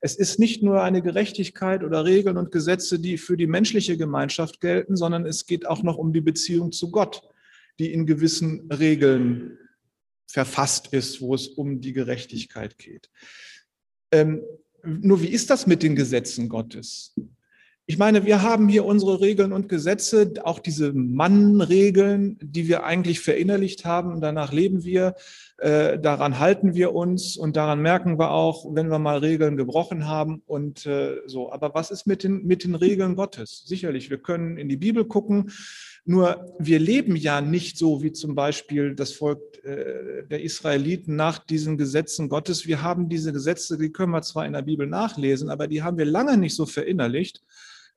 Es 0.00 0.14
ist 0.14 0.38
nicht 0.38 0.62
nur 0.62 0.82
eine 0.82 1.02
Gerechtigkeit 1.02 1.82
oder 1.82 2.04
Regeln 2.04 2.36
und 2.36 2.52
Gesetze, 2.52 2.98
die 2.98 3.18
für 3.18 3.36
die 3.36 3.46
menschliche 3.46 3.96
Gemeinschaft 3.96 4.60
gelten, 4.60 4.96
sondern 4.96 5.24
es 5.24 5.46
geht 5.46 5.66
auch 5.66 5.82
noch 5.82 5.96
um 5.96 6.12
die 6.12 6.20
Beziehung 6.20 6.70
zu 6.70 6.90
Gott, 6.90 7.22
die 7.78 7.92
in 7.92 8.06
gewissen 8.06 8.70
Regeln 8.70 9.58
verfasst 10.26 10.92
ist, 10.92 11.20
wo 11.20 11.34
es 11.34 11.48
um 11.48 11.80
die 11.80 11.92
Gerechtigkeit 11.92 12.78
geht. 12.78 13.10
Ähm, 14.12 14.42
nur 14.84 15.22
wie 15.22 15.28
ist 15.28 15.50
das 15.50 15.66
mit 15.66 15.82
den 15.82 15.96
Gesetzen 15.96 16.48
Gottes? 16.48 17.14
Ich 17.88 17.98
meine, 17.98 18.26
wir 18.26 18.42
haben 18.42 18.68
hier 18.68 18.84
unsere 18.84 19.20
Regeln 19.20 19.52
und 19.52 19.68
Gesetze, 19.68 20.32
auch 20.42 20.58
diese 20.58 20.92
Mannregeln, 20.92 22.36
die 22.42 22.66
wir 22.66 22.82
eigentlich 22.82 23.20
verinnerlicht 23.20 23.84
haben. 23.84 24.20
Danach 24.20 24.52
leben 24.52 24.82
wir, 24.82 25.14
äh, 25.58 25.96
daran 25.96 26.40
halten 26.40 26.74
wir 26.74 26.96
uns 26.96 27.36
und 27.36 27.54
daran 27.54 27.80
merken 27.80 28.18
wir 28.18 28.32
auch, 28.32 28.74
wenn 28.74 28.88
wir 28.88 28.98
mal 28.98 29.18
Regeln 29.18 29.56
gebrochen 29.56 30.08
haben 30.08 30.42
und 30.46 30.84
äh, 30.84 31.18
so. 31.26 31.52
Aber 31.52 31.74
was 31.74 31.92
ist 31.92 32.08
mit 32.08 32.24
den, 32.24 32.44
mit 32.44 32.64
den 32.64 32.74
Regeln 32.74 33.14
Gottes? 33.14 33.62
Sicherlich, 33.66 34.10
wir 34.10 34.18
können 34.18 34.56
in 34.56 34.68
die 34.68 34.76
Bibel 34.76 35.04
gucken. 35.04 35.52
Nur 36.04 36.56
wir 36.58 36.80
leben 36.80 37.14
ja 37.14 37.40
nicht 37.40 37.78
so 37.78 38.02
wie 38.02 38.10
zum 38.10 38.34
Beispiel 38.34 38.96
das 38.96 39.12
Volk 39.12 39.64
äh, 39.64 40.24
der 40.28 40.42
Israeliten 40.42 41.14
nach 41.14 41.38
diesen 41.38 41.78
Gesetzen 41.78 42.28
Gottes. 42.30 42.66
Wir 42.66 42.82
haben 42.82 43.08
diese 43.08 43.32
Gesetze, 43.32 43.78
die 43.78 43.92
können 43.92 44.10
wir 44.10 44.22
zwar 44.22 44.44
in 44.44 44.54
der 44.54 44.62
Bibel 44.62 44.88
nachlesen, 44.88 45.50
aber 45.50 45.68
die 45.68 45.84
haben 45.84 45.98
wir 45.98 46.04
lange 46.04 46.36
nicht 46.36 46.56
so 46.56 46.66
verinnerlicht 46.66 47.44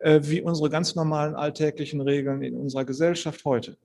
wie 0.02 0.42
unsere 0.42 0.70
ganz 0.70 0.96
normalen 0.96 1.36
alltäglichen 1.36 2.02
Regeln 2.02 2.42
in 2.42 2.56
unserer 2.56 2.86
Gesellschaft 2.86 3.44
heute. 3.46 3.78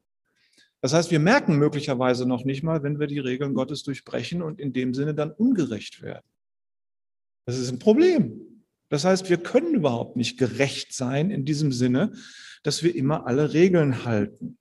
Das 0.80 0.92
heißt, 0.92 1.10
wir 1.10 1.18
merken 1.18 1.56
möglicherweise 1.56 2.26
noch 2.26 2.44
nicht 2.44 2.62
mal, 2.62 2.82
wenn 2.82 3.00
wir 3.00 3.06
die 3.06 3.18
Regeln 3.18 3.54
Gottes 3.54 3.82
durchbrechen 3.84 4.42
und 4.42 4.60
in 4.60 4.72
dem 4.72 4.92
Sinne 4.92 5.14
dann 5.14 5.32
ungerecht 5.32 6.02
werden. 6.02 6.26
Das 7.46 7.58
ist 7.58 7.70
ein 7.70 7.78
Problem. 7.78 8.64
Das 8.90 9.04
heißt, 9.04 9.30
wir 9.30 9.38
können 9.38 9.74
überhaupt 9.74 10.16
nicht 10.16 10.38
gerecht 10.38 10.92
sein 10.92 11.30
in 11.30 11.44
diesem 11.44 11.72
Sinne, 11.72 12.12
dass 12.62 12.82
wir 12.82 12.94
immer 12.94 13.26
alle 13.26 13.52
Regeln 13.52 14.04
halten. 14.04 14.58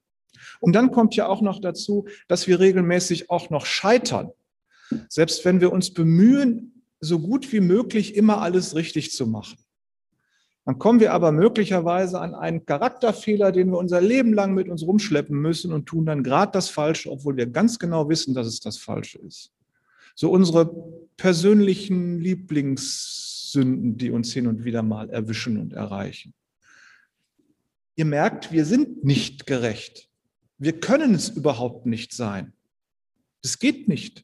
Und 0.59 0.73
dann 0.73 0.91
kommt 0.91 1.15
ja 1.15 1.27
auch 1.27 1.41
noch 1.41 1.59
dazu, 1.59 2.07
dass 2.27 2.47
wir 2.47 2.59
regelmäßig 2.59 3.29
auch 3.29 3.49
noch 3.49 3.65
scheitern. 3.65 4.31
Selbst 5.09 5.43
wenn 5.45 5.61
wir 5.61 5.71
uns 5.71 5.93
bemühen, 5.93 6.83
so 6.99 7.19
gut 7.19 7.51
wie 7.51 7.59
möglich 7.59 8.15
immer 8.15 8.41
alles 8.41 8.75
richtig 8.75 9.11
zu 9.11 9.27
machen. 9.27 9.57
Dann 10.65 10.79
kommen 10.79 11.01
wir 11.01 11.11
aber 11.11 11.31
möglicherweise 11.31 12.21
an 12.21 12.33
einen 12.33 12.65
Charakterfehler, 12.65 13.51
den 13.51 13.71
wir 13.71 13.77
unser 13.77 13.99
Leben 13.99 14.33
lang 14.33 14.53
mit 14.53 14.69
uns 14.69 14.83
rumschleppen 14.83 15.37
müssen 15.37 15.73
und 15.73 15.85
tun 15.85 16.05
dann 16.05 16.23
gerade 16.23 16.53
das 16.53 16.69
Falsche, 16.69 17.11
obwohl 17.11 17.35
wir 17.35 17.47
ganz 17.47 17.79
genau 17.79 18.07
wissen, 18.07 18.33
dass 18.33 18.47
es 18.47 18.61
das 18.61 18.77
Falsche 18.77 19.19
ist. 19.19 19.51
So 20.15 20.31
unsere 20.31 20.73
persönlichen 21.17 22.19
Lieblingssünden, 22.19 23.97
die 23.97 24.11
uns 24.11 24.31
hin 24.31 24.47
und 24.47 24.63
wieder 24.63 24.83
mal 24.83 25.09
erwischen 25.09 25.59
und 25.59 25.73
erreichen. 25.73 26.33
Ihr 27.95 28.05
merkt, 28.05 28.51
wir 28.51 28.65
sind 28.65 29.03
nicht 29.03 29.45
gerecht. 29.45 30.09
Wir 30.57 30.79
können 30.79 31.13
es 31.13 31.29
überhaupt 31.29 31.85
nicht 31.85 32.13
sein. 32.13 32.53
Es 33.43 33.59
geht 33.59 33.89
nicht. 33.89 34.23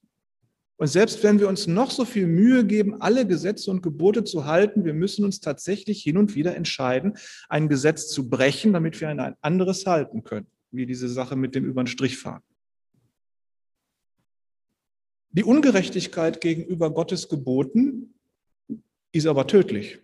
Und 0.79 0.87
selbst 0.87 1.21
wenn 1.23 1.41
wir 1.41 1.49
uns 1.49 1.67
noch 1.67 1.91
so 1.91 2.05
viel 2.05 2.25
Mühe 2.25 2.65
geben, 2.65 3.01
alle 3.01 3.27
Gesetze 3.27 3.69
und 3.69 3.83
Gebote 3.83 4.23
zu 4.23 4.45
halten, 4.45 4.85
wir 4.85 4.93
müssen 4.93 5.25
uns 5.25 5.41
tatsächlich 5.41 6.01
hin 6.01 6.15
und 6.17 6.35
wieder 6.35 6.55
entscheiden, 6.55 7.17
ein 7.49 7.67
Gesetz 7.67 8.07
zu 8.07 8.29
brechen, 8.29 8.71
damit 8.71 9.01
wir 9.01 9.09
ein 9.09 9.35
anderes 9.41 9.85
halten 9.85 10.23
können, 10.23 10.47
wie 10.71 10.85
diese 10.85 11.09
Sache 11.09 11.35
mit 11.35 11.53
dem 11.53 11.65
über 11.65 11.83
den 11.83 11.87
Strich 11.87 12.17
fahren. 12.17 12.41
Die 15.31 15.43
Ungerechtigkeit 15.43 16.39
gegenüber 16.39 16.93
Gottes 16.93 17.27
Geboten 17.27 18.13
ist 19.11 19.27
aber 19.27 19.47
tödlich. 19.47 19.99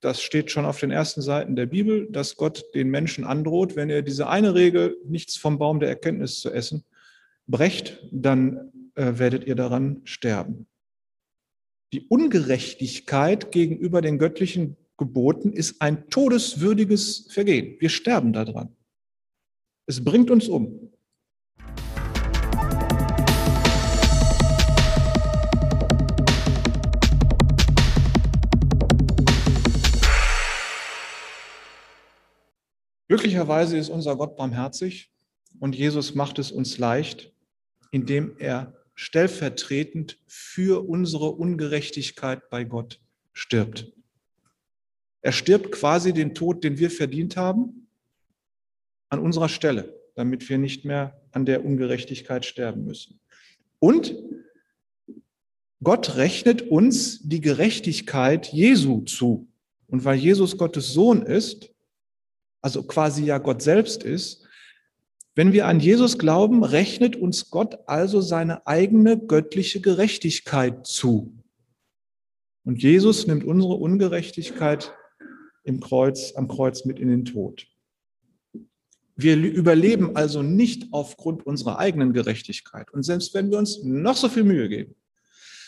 Das 0.00 0.22
steht 0.22 0.52
schon 0.52 0.66
auf 0.66 0.78
den 0.78 0.92
ersten 0.92 1.20
Seiten 1.20 1.56
der 1.56 1.66
Bibel, 1.66 2.06
dass 2.12 2.36
Gott 2.36 2.64
den 2.76 2.90
Menschen 2.90 3.24
androht, 3.24 3.74
wenn 3.74 3.90
er 3.90 4.02
diese 4.02 4.28
eine 4.28 4.54
Regel, 4.54 4.98
nichts 5.04 5.36
vom 5.36 5.58
Baum 5.58 5.80
der 5.80 5.88
Erkenntnis 5.88 6.38
zu 6.38 6.52
essen, 6.52 6.84
brecht, 7.48 8.06
dann 8.12 8.72
äh, 8.94 9.18
werdet 9.18 9.44
ihr 9.44 9.54
daran 9.54 10.02
sterben. 10.04 10.66
Die 11.92 12.06
Ungerechtigkeit 12.08 13.52
gegenüber 13.52 14.00
den 14.00 14.18
göttlichen 14.18 14.76
Geboten 14.96 15.52
ist 15.52 15.80
ein 15.80 16.08
todeswürdiges 16.08 17.28
Vergehen. 17.30 17.76
Wir 17.80 17.88
sterben 17.88 18.32
daran. 18.32 18.76
Es 19.86 20.02
bringt 20.02 20.30
uns 20.30 20.48
um. 20.48 20.92
Glücklicherweise 33.08 33.76
ist 33.76 33.90
unser 33.90 34.16
Gott 34.16 34.36
barmherzig 34.36 35.12
und 35.60 35.74
Jesus 35.74 36.14
macht 36.14 36.38
es 36.38 36.50
uns 36.50 36.78
leicht, 36.78 37.34
indem 37.90 38.36
er 38.38 38.81
stellvertretend 39.02 40.16
für 40.28 40.88
unsere 40.88 41.32
Ungerechtigkeit 41.32 42.48
bei 42.50 42.62
Gott 42.62 43.00
stirbt. 43.32 43.92
Er 45.22 45.32
stirbt 45.32 45.72
quasi 45.72 46.12
den 46.12 46.34
Tod, 46.34 46.62
den 46.62 46.78
wir 46.78 46.88
verdient 46.88 47.36
haben, 47.36 47.88
an 49.08 49.18
unserer 49.18 49.48
Stelle, 49.48 50.00
damit 50.14 50.48
wir 50.48 50.56
nicht 50.56 50.84
mehr 50.84 51.20
an 51.32 51.44
der 51.46 51.64
Ungerechtigkeit 51.64 52.46
sterben 52.46 52.84
müssen. 52.84 53.18
Und 53.80 54.14
Gott 55.82 56.16
rechnet 56.16 56.62
uns 56.62 57.20
die 57.22 57.40
Gerechtigkeit 57.40 58.52
Jesu 58.52 59.00
zu. 59.00 59.48
Und 59.88 60.04
weil 60.04 60.16
Jesus 60.16 60.56
Gottes 60.56 60.92
Sohn 60.92 61.22
ist, 61.22 61.74
also 62.60 62.84
quasi 62.84 63.24
ja 63.24 63.38
Gott 63.38 63.62
selbst 63.62 64.04
ist, 64.04 64.46
wenn 65.34 65.52
wir 65.52 65.66
an 65.66 65.80
Jesus 65.80 66.18
glauben, 66.18 66.62
rechnet 66.62 67.16
uns 67.16 67.50
Gott 67.50 67.78
also 67.86 68.20
seine 68.20 68.66
eigene 68.66 69.18
göttliche 69.18 69.80
Gerechtigkeit 69.80 70.86
zu. 70.86 71.32
Und 72.64 72.82
Jesus 72.82 73.26
nimmt 73.26 73.44
unsere 73.44 73.74
Ungerechtigkeit 73.74 74.92
im 75.64 75.80
Kreuz, 75.80 76.34
am 76.36 76.48
Kreuz 76.48 76.84
mit 76.84 76.98
in 76.98 77.08
den 77.08 77.24
Tod. 77.24 77.66
Wir 79.16 79.36
überleben 79.36 80.16
also 80.16 80.42
nicht 80.42 80.88
aufgrund 80.92 81.46
unserer 81.46 81.78
eigenen 81.78 82.12
Gerechtigkeit. 82.12 82.92
Und 82.92 83.02
selbst 83.02 83.34
wenn 83.34 83.50
wir 83.50 83.58
uns 83.58 83.82
noch 83.82 84.16
so 84.16 84.28
viel 84.28 84.44
Mühe 84.44 84.68
geben, 84.68 84.94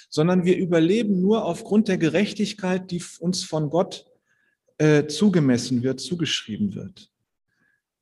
sondern 0.09 0.45
wir 0.45 0.57
überleben 0.57 1.21
nur 1.21 1.45
aufgrund 1.45 1.89
der 1.89 1.99
Gerechtigkeit, 1.99 2.91
die 2.91 3.03
uns 3.19 3.43
von 3.43 3.71
Gott 3.71 4.07
äh, 4.79 5.07
zugemessen 5.07 5.83
wird, 5.83 6.01
zugeschrieben 6.01 6.75
wird. 6.75 7.11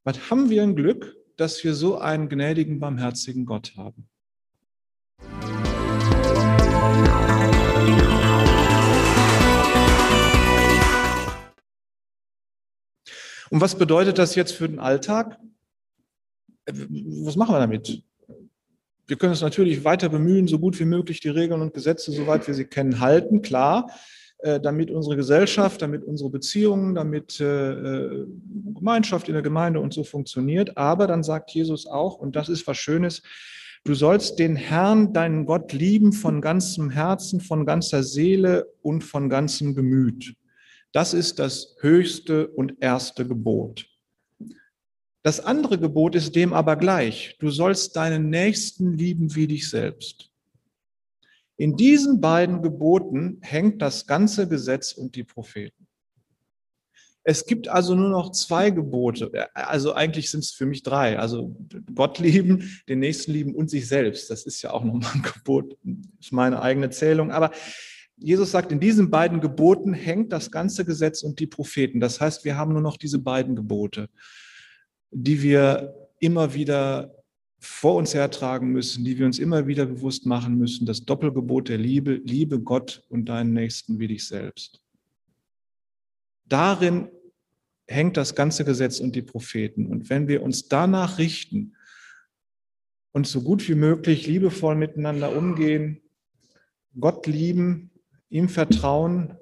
Was 0.05 0.31
haben 0.31 0.51
wir 0.51 0.63
ein 0.63 0.77
Glück, 0.77 1.17
dass 1.37 1.63
wir 1.65 1.75
so 1.75 1.99
einen 1.99 2.29
gnädigen, 2.29 2.81
barmherzigen 2.81 3.45
Gott 3.47 3.75
haben. 3.77 4.09
Und 13.53 13.61
was 13.61 13.77
bedeutet 13.77 14.17
das 14.17 14.35
jetzt 14.35 14.53
für 14.53 14.67
den 14.67 14.79
Alltag? 14.79 15.39
Was 16.65 17.37
machen 17.37 17.55
wir 17.55 17.61
damit? 17.61 18.03
Wir 19.07 19.19
können 19.19 19.33
uns 19.33 19.43
natürlich 19.43 19.85
weiter 19.85 20.09
bemühen, 20.09 20.49
so 20.49 20.59
gut 20.59 20.81
wie 20.81 20.87
möglich 20.87 21.21
die 21.21 21.29
Regeln 21.29 21.61
und 21.61 21.75
Gesetze, 21.75 22.13
soweit 22.13 22.47
wir 22.47 22.55
sie 22.55 22.65
kennen, 22.65 22.99
halten, 22.99 23.43
klar, 23.43 23.91
äh, 23.91 24.32
damit 24.61 24.91
unsere 24.91 25.17
Gesellschaft, 25.17 25.83
damit 25.83 26.05
unsere 26.05 26.31
Beziehungen, 26.31 26.95
damit 26.95 27.41
äh, 27.41 27.73
äh, 27.73 28.27
Gemeinschaft 28.75 29.29
in 29.29 29.35
der 29.35 29.43
Gemeinde 29.43 29.81
und 29.81 29.95
so 29.95 30.05
funktioniert. 30.05 30.77
Aber 30.77 31.07
dann 31.07 31.23
sagt 31.23 31.51
Jesus 31.53 31.87
auch, 31.87 32.19
und 32.19 32.35
das 32.35 32.49
ist 32.49 32.67
was 32.67 32.77
Schönes, 32.77 33.23
du 33.85 33.95
sollst 33.95 34.39
den 34.39 34.57
Herrn, 34.57 35.13
deinen 35.13 35.47
Gott 35.47 35.73
lieben 35.73 36.13
von 36.13 36.41
ganzem 36.41 36.91
Herzen, 36.91 37.41
von 37.41 37.65
ganzer 37.65 38.03
Seele 38.03 38.67
und 38.83 39.03
von 39.05 39.29
ganzem 39.29 39.75
Gemüt. 39.75 40.35
Das 40.93 41.15
ist 41.15 41.39
das 41.39 41.77
höchste 41.81 42.49
und 42.49 42.75
erste 42.81 43.27
Gebot. 43.27 43.87
Das 45.23 45.39
andere 45.39 45.79
Gebot 45.79 46.17
ist 46.17 46.35
dem 46.35 46.53
aber 46.53 46.75
gleich. 46.75 47.37
Du 47.39 47.49
sollst 47.51 47.95
deinen 47.95 48.29
Nächsten 48.29 48.99
lieben 48.99 49.37
wie 49.37 49.47
dich 49.47 49.71
selbst. 49.71 50.32
In 51.63 51.77
diesen 51.77 52.21
beiden 52.21 52.61
Geboten 52.61 53.39
hängt 53.41 53.83
das 53.83 54.09
ganze 54.09 54.49
Gesetz 54.49 54.91
und 54.91 55.15
die 55.15 55.23
Propheten. 55.23 55.87
Es 57.23 57.47
gibt 57.47 57.69
also 57.69 57.95
nur 57.95 58.09
noch 58.09 58.33
zwei 58.33 58.71
Gebote. 58.71 59.31
Also 59.55 59.93
eigentlich 59.93 60.29
sind 60.29 60.41
es 60.41 60.51
für 60.51 60.67
mich 60.67 60.83
drei. 60.83 61.21
Also 61.21 61.55
Gott 61.95 62.19
lieben, 62.19 62.69
den 62.89 62.99
Nächsten 62.99 63.31
lieben 63.31 63.55
und 63.55 63.71
sich 63.71 63.87
selbst. 63.87 64.29
Das 64.29 64.43
ist 64.43 64.61
ja 64.63 64.73
auch 64.73 64.83
nochmal 64.83 65.13
ein 65.15 65.23
Gebot, 65.23 65.79
ist 66.19 66.33
meine 66.33 66.61
eigene 66.61 66.91
Zählung. 66.91 67.31
Aber 67.31 67.53
Jesus 68.17 68.51
sagt, 68.51 68.73
in 68.73 68.81
diesen 68.81 69.09
beiden 69.09 69.41
Geboten 69.41 69.95
hängt 69.95 70.33
das 70.33 70.51
ganze 70.51 70.85
Gesetz 70.85 71.23
und 71.23 71.39
die 71.39 71.47
Propheten. 71.47 72.01
Das 72.01 72.21
heißt, 72.21 72.45
wir 72.45 72.57
haben 72.57 72.73
nur 72.73 72.83
noch 72.83 72.97
diese 72.97 73.21
beiden 73.21 73.55
Gebote, 73.55 74.09
die 75.13 75.43
wir 75.43 75.95
immer 76.19 76.55
wieder 76.55 77.22
vor 77.65 77.95
uns 77.95 78.13
hertragen 78.13 78.73
müssen, 78.73 79.05
die 79.05 79.17
wir 79.17 79.25
uns 79.25 79.39
immer 79.39 79.69
wieder 79.69 79.87
bewusst 79.87 80.27
machen 80.27 80.59
müssen. 80.59 80.85
Das 80.85 81.05
Doppelgebot 81.05 81.69
der 81.69 81.79
Liebe, 81.79 82.15
liebe 82.15 82.59
Gott 82.59 83.07
und 83.09 83.27
deinen 83.27 83.53
Nächsten 83.53 84.01
wie 84.01 84.09
dich 84.09 84.27
selbst. 84.27 84.83
Darin 86.45 87.09
hängt 87.87 88.17
das 88.17 88.35
ganze 88.35 88.65
Gesetz 88.65 88.99
und 88.99 89.15
die 89.15 89.23
Propheten. 89.23 89.87
Und 89.87 90.11
wenn 90.11 90.27
wir 90.27 90.43
uns 90.43 90.69
danach 90.69 91.19
richten 91.19 91.77
und 93.13 93.29
so 93.29 93.43
gut 93.43 93.69
wie 93.69 93.77
möglich 93.77 94.27
liebevoll 94.27 94.75
miteinander 94.75 95.37
umgehen, 95.37 96.01
Gott 96.99 97.29
lieben, 97.29 97.93
ihm 98.29 98.49
vertrauen, 98.49 99.37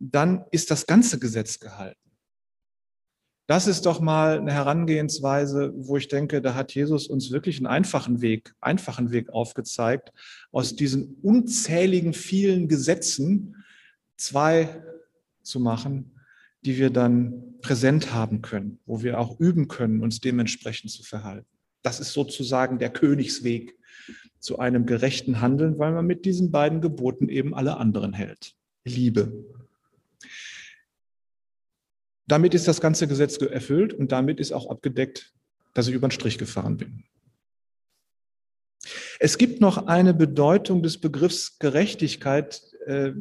dann 0.00 0.44
ist 0.50 0.72
das 0.72 0.86
ganze 0.86 1.20
Gesetz 1.20 1.60
gehalten. 1.60 2.03
Das 3.46 3.66
ist 3.66 3.84
doch 3.84 4.00
mal 4.00 4.38
eine 4.38 4.52
Herangehensweise, 4.52 5.72
wo 5.76 5.98
ich 5.98 6.08
denke, 6.08 6.40
da 6.40 6.54
hat 6.54 6.74
Jesus 6.74 7.08
uns 7.08 7.30
wirklich 7.30 7.58
einen 7.58 7.66
einfachen 7.66 8.22
Weg, 8.22 8.54
einfachen 8.60 9.10
Weg 9.10 9.30
aufgezeigt, 9.30 10.12
aus 10.50 10.76
diesen 10.76 11.18
unzähligen 11.22 12.14
vielen 12.14 12.68
Gesetzen 12.68 13.56
zwei 14.16 14.82
zu 15.42 15.60
machen, 15.60 16.14
die 16.64 16.78
wir 16.78 16.88
dann 16.88 17.58
präsent 17.60 18.14
haben 18.14 18.40
können, 18.40 18.78
wo 18.86 19.02
wir 19.02 19.18
auch 19.20 19.38
üben 19.38 19.68
können, 19.68 20.02
uns 20.02 20.20
dementsprechend 20.20 20.90
zu 20.90 21.02
verhalten. 21.02 21.46
Das 21.82 22.00
ist 22.00 22.14
sozusagen 22.14 22.78
der 22.78 22.90
Königsweg 22.90 23.76
zu 24.38 24.58
einem 24.58 24.86
gerechten 24.86 25.42
Handeln, 25.42 25.78
weil 25.78 25.92
man 25.92 26.06
mit 26.06 26.24
diesen 26.24 26.50
beiden 26.50 26.80
Geboten 26.80 27.28
eben 27.28 27.54
alle 27.54 27.76
anderen 27.76 28.14
hält. 28.14 28.54
Liebe. 28.84 29.44
Damit 32.26 32.54
ist 32.54 32.68
das 32.68 32.80
ganze 32.80 33.06
Gesetz 33.06 33.36
erfüllt 33.36 33.92
und 33.92 34.12
damit 34.12 34.40
ist 34.40 34.52
auch 34.52 34.70
abgedeckt, 34.70 35.32
dass 35.74 35.88
ich 35.88 35.94
über 35.94 36.08
den 36.08 36.12
Strich 36.12 36.38
gefahren 36.38 36.76
bin. 36.76 37.04
Es 39.18 39.38
gibt 39.38 39.60
noch 39.60 39.86
eine 39.86 40.14
Bedeutung 40.14 40.82
des 40.82 40.98
Begriffs 40.98 41.58
Gerechtigkeit, 41.58 42.62
äh, 42.86 43.12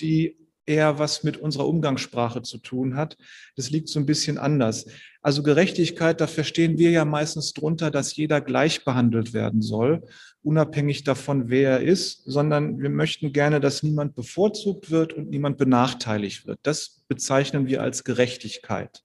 die 0.00 0.43
eher 0.66 0.98
was 0.98 1.22
mit 1.24 1.36
unserer 1.36 1.68
Umgangssprache 1.68 2.42
zu 2.42 2.58
tun 2.58 2.96
hat. 2.96 3.16
Das 3.56 3.70
liegt 3.70 3.88
so 3.88 3.98
ein 4.00 4.06
bisschen 4.06 4.38
anders. 4.38 4.86
Also 5.22 5.42
Gerechtigkeit, 5.42 6.20
da 6.20 6.26
verstehen 6.26 6.78
wir 6.78 6.90
ja 6.90 7.04
meistens 7.04 7.52
drunter, 7.52 7.90
dass 7.90 8.16
jeder 8.16 8.40
gleich 8.40 8.84
behandelt 8.84 9.32
werden 9.32 9.62
soll, 9.62 10.02
unabhängig 10.42 11.04
davon, 11.04 11.48
wer 11.48 11.70
er 11.70 11.80
ist, 11.80 12.24
sondern 12.24 12.78
wir 12.80 12.90
möchten 12.90 13.32
gerne, 13.32 13.60
dass 13.60 13.82
niemand 13.82 14.14
bevorzugt 14.14 14.90
wird 14.90 15.12
und 15.12 15.30
niemand 15.30 15.56
benachteiligt 15.56 16.46
wird. 16.46 16.58
Das 16.62 17.02
bezeichnen 17.08 17.66
wir 17.66 17.82
als 17.82 18.04
Gerechtigkeit. 18.04 19.02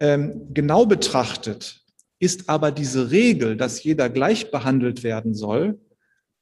Ähm, 0.00 0.48
genau 0.52 0.84
betrachtet 0.84 1.80
ist 2.18 2.48
aber 2.48 2.70
diese 2.70 3.10
Regel, 3.10 3.56
dass 3.56 3.82
jeder 3.82 4.08
gleich 4.08 4.50
behandelt 4.50 5.02
werden 5.02 5.34
soll, 5.34 5.78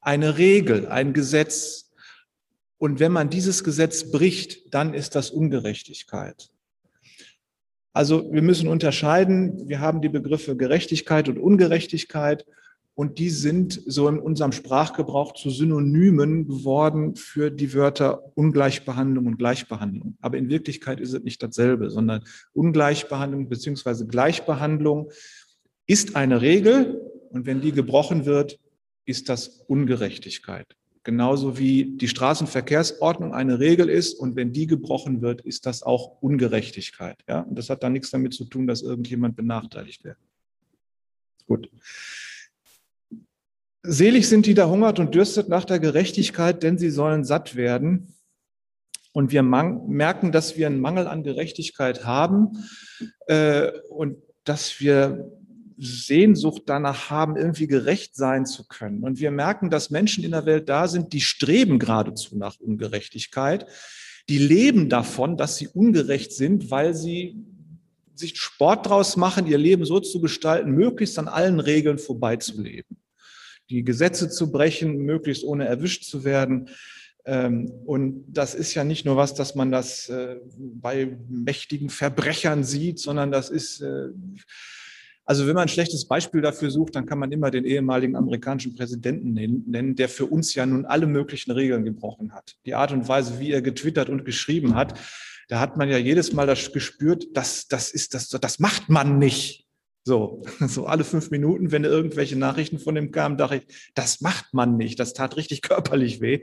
eine 0.00 0.38
Regel, 0.38 0.86
ein 0.86 1.12
Gesetz, 1.12 1.92
und 2.78 3.00
wenn 3.00 3.12
man 3.12 3.30
dieses 3.30 3.64
Gesetz 3.64 4.10
bricht, 4.10 4.74
dann 4.74 4.94
ist 4.94 5.14
das 5.14 5.30
Ungerechtigkeit. 5.30 6.50
Also 7.92 8.32
wir 8.32 8.42
müssen 8.42 8.68
unterscheiden, 8.68 9.68
wir 9.68 9.80
haben 9.80 10.02
die 10.02 10.08
Begriffe 10.08 10.56
Gerechtigkeit 10.56 11.28
und 11.28 11.38
Ungerechtigkeit 11.38 12.44
und 12.96 13.18
die 13.18 13.30
sind 13.30 13.80
so 13.86 14.08
in 14.08 14.18
unserem 14.18 14.52
Sprachgebrauch 14.52 15.34
zu 15.34 15.50
Synonymen 15.50 16.46
geworden 16.46 17.14
für 17.16 17.50
die 17.50 17.72
Wörter 17.72 18.36
Ungleichbehandlung 18.36 19.26
und 19.26 19.38
Gleichbehandlung. 19.38 20.16
Aber 20.20 20.38
in 20.38 20.48
Wirklichkeit 20.48 21.00
ist 21.00 21.12
es 21.12 21.22
nicht 21.22 21.42
dasselbe, 21.42 21.90
sondern 21.90 22.24
Ungleichbehandlung 22.52 23.48
beziehungsweise 23.48 24.06
Gleichbehandlung 24.06 25.10
ist 25.86 26.16
eine 26.16 26.40
Regel 26.40 27.00
und 27.30 27.46
wenn 27.46 27.60
die 27.60 27.72
gebrochen 27.72 28.26
wird, 28.26 28.58
ist 29.04 29.28
das 29.28 29.64
Ungerechtigkeit. 29.66 30.76
Genauso 31.04 31.58
wie 31.58 31.96
die 31.96 32.08
Straßenverkehrsordnung 32.08 33.34
eine 33.34 33.60
Regel 33.60 33.90
ist 33.90 34.14
und 34.14 34.36
wenn 34.36 34.54
die 34.54 34.66
gebrochen 34.66 35.20
wird, 35.20 35.42
ist 35.42 35.66
das 35.66 35.82
auch 35.82 36.22
Ungerechtigkeit. 36.22 37.22
Ja? 37.28 37.40
Und 37.40 37.58
das 37.58 37.68
hat 37.68 37.82
dann 37.82 37.92
nichts 37.92 38.10
damit 38.10 38.32
zu 38.32 38.46
tun, 38.46 38.66
dass 38.66 38.80
irgendjemand 38.80 39.36
benachteiligt 39.36 40.02
wird. 40.02 40.16
Gut. 41.46 41.70
Selig 43.82 44.26
sind 44.30 44.46
die, 44.46 44.54
da 44.54 44.66
hungert 44.66 44.98
und 44.98 45.14
dürstet 45.14 45.50
nach 45.50 45.66
der 45.66 45.78
Gerechtigkeit, 45.78 46.62
denn 46.62 46.78
sie 46.78 46.88
sollen 46.88 47.22
satt 47.22 47.54
werden. 47.54 48.14
Und 49.12 49.30
wir 49.30 49.42
merken, 49.42 50.32
dass 50.32 50.56
wir 50.56 50.66
einen 50.66 50.80
Mangel 50.80 51.06
an 51.06 51.22
Gerechtigkeit 51.22 52.06
haben 52.06 52.64
äh, 53.26 53.70
und 53.90 54.16
dass 54.44 54.80
wir 54.80 55.30
Sehnsucht 55.78 56.62
danach 56.66 57.10
haben, 57.10 57.36
irgendwie 57.36 57.66
gerecht 57.66 58.14
sein 58.16 58.46
zu 58.46 58.66
können. 58.66 59.02
Und 59.02 59.18
wir 59.18 59.30
merken, 59.30 59.70
dass 59.70 59.90
Menschen 59.90 60.24
in 60.24 60.30
der 60.30 60.46
Welt 60.46 60.68
da 60.68 60.88
sind, 60.88 61.12
die 61.12 61.20
streben 61.20 61.78
geradezu 61.78 62.36
nach 62.36 62.58
Ungerechtigkeit. 62.60 63.66
Die 64.28 64.38
leben 64.38 64.88
davon, 64.88 65.36
dass 65.36 65.56
sie 65.56 65.68
ungerecht 65.68 66.32
sind, 66.32 66.70
weil 66.70 66.94
sie 66.94 67.36
sich 68.14 68.36
Sport 68.36 68.86
draus 68.86 69.16
machen, 69.16 69.46
ihr 69.46 69.58
Leben 69.58 69.84
so 69.84 70.00
zu 70.00 70.20
gestalten, 70.20 70.70
möglichst 70.70 71.18
an 71.18 71.28
allen 71.28 71.60
Regeln 71.60 71.98
vorbeizuleben. 71.98 72.96
Die 73.70 73.82
Gesetze 73.82 74.30
zu 74.30 74.52
brechen, 74.52 74.98
möglichst 74.98 75.44
ohne 75.44 75.66
erwischt 75.66 76.04
zu 76.04 76.24
werden. 76.24 76.68
Ähm, 77.24 77.72
und 77.86 78.24
das 78.28 78.54
ist 78.54 78.74
ja 78.74 78.84
nicht 78.84 79.04
nur 79.04 79.16
was, 79.16 79.34
dass 79.34 79.54
man 79.54 79.72
das 79.72 80.08
äh, 80.08 80.36
bei 80.56 81.16
mächtigen 81.28 81.90
Verbrechern 81.90 82.62
sieht, 82.64 82.98
sondern 82.98 83.32
das 83.32 83.50
ist 83.50 83.80
äh, 83.80 84.08
also 85.26 85.46
wenn 85.46 85.54
man 85.54 85.62
ein 85.62 85.68
schlechtes 85.68 86.06
Beispiel 86.06 86.42
dafür 86.42 86.70
sucht, 86.70 86.96
dann 86.96 87.06
kann 87.06 87.18
man 87.18 87.32
immer 87.32 87.50
den 87.50 87.64
ehemaligen 87.64 88.14
amerikanischen 88.14 88.74
Präsidenten 88.74 89.32
nennen, 89.32 89.96
der 89.96 90.08
für 90.08 90.26
uns 90.26 90.54
ja 90.54 90.66
nun 90.66 90.84
alle 90.84 91.06
möglichen 91.06 91.50
Regeln 91.50 91.84
gebrochen 91.84 92.32
hat. 92.32 92.56
Die 92.66 92.74
Art 92.74 92.92
und 92.92 93.08
Weise, 93.08 93.40
wie 93.40 93.50
er 93.50 93.62
getwittert 93.62 94.10
und 94.10 94.24
geschrieben 94.24 94.74
hat, 94.74 94.98
da 95.48 95.60
hat 95.60 95.76
man 95.76 95.88
ja 95.88 95.98
jedes 95.98 96.32
Mal 96.32 96.46
das 96.46 96.72
gespürt, 96.72 97.36
dass 97.36 97.68
das 97.68 97.90
ist 97.90 98.14
das, 98.14 98.28
das 98.28 98.58
macht 98.58 98.88
man 98.88 99.18
nicht. 99.18 99.66
So, 100.04 100.42
so 100.60 100.86
alle 100.86 101.04
fünf 101.04 101.30
Minuten, 101.30 101.72
wenn 101.72 101.84
irgendwelche 101.84 102.36
Nachrichten 102.36 102.78
von 102.78 102.94
dem 102.94 103.10
kamen, 103.10 103.38
dachte 103.38 103.56
ich, 103.56 103.92
das 103.94 104.20
macht 104.20 104.52
man 104.52 104.76
nicht. 104.76 105.00
Das 105.00 105.14
tat 105.14 105.36
richtig 105.36 105.62
körperlich 105.62 106.20
weh. 106.20 106.42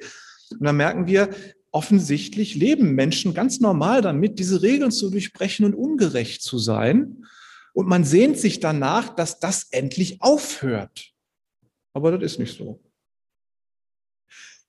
Und 0.52 0.66
dann 0.66 0.78
merken 0.78 1.08
wir, 1.08 1.30
offensichtlich 1.72 2.56
leben 2.56 2.96
Menschen 2.96 3.34
ganz 3.34 3.60
normal 3.60 4.02
damit, 4.02 4.40
diese 4.40 4.62
Regeln 4.62 4.92
zu 4.92 5.10
durchbrechen 5.10 5.66
und 5.66 5.74
ungerecht 5.74 6.42
zu 6.42 6.58
sein. 6.58 7.26
Und 7.74 7.88
man 7.88 8.04
sehnt 8.04 8.38
sich 8.38 8.60
danach, 8.60 9.16
dass 9.16 9.40
das 9.40 9.64
endlich 9.72 10.22
aufhört. 10.22 11.14
Aber 11.94 12.12
das 12.12 12.34
ist 12.34 12.40
nicht 12.40 12.58
so. 12.58 12.82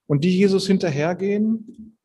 Und 0.05 0.23
die 0.23 0.37
Jesus 0.37 0.67
hinterhergehen, 0.67 1.97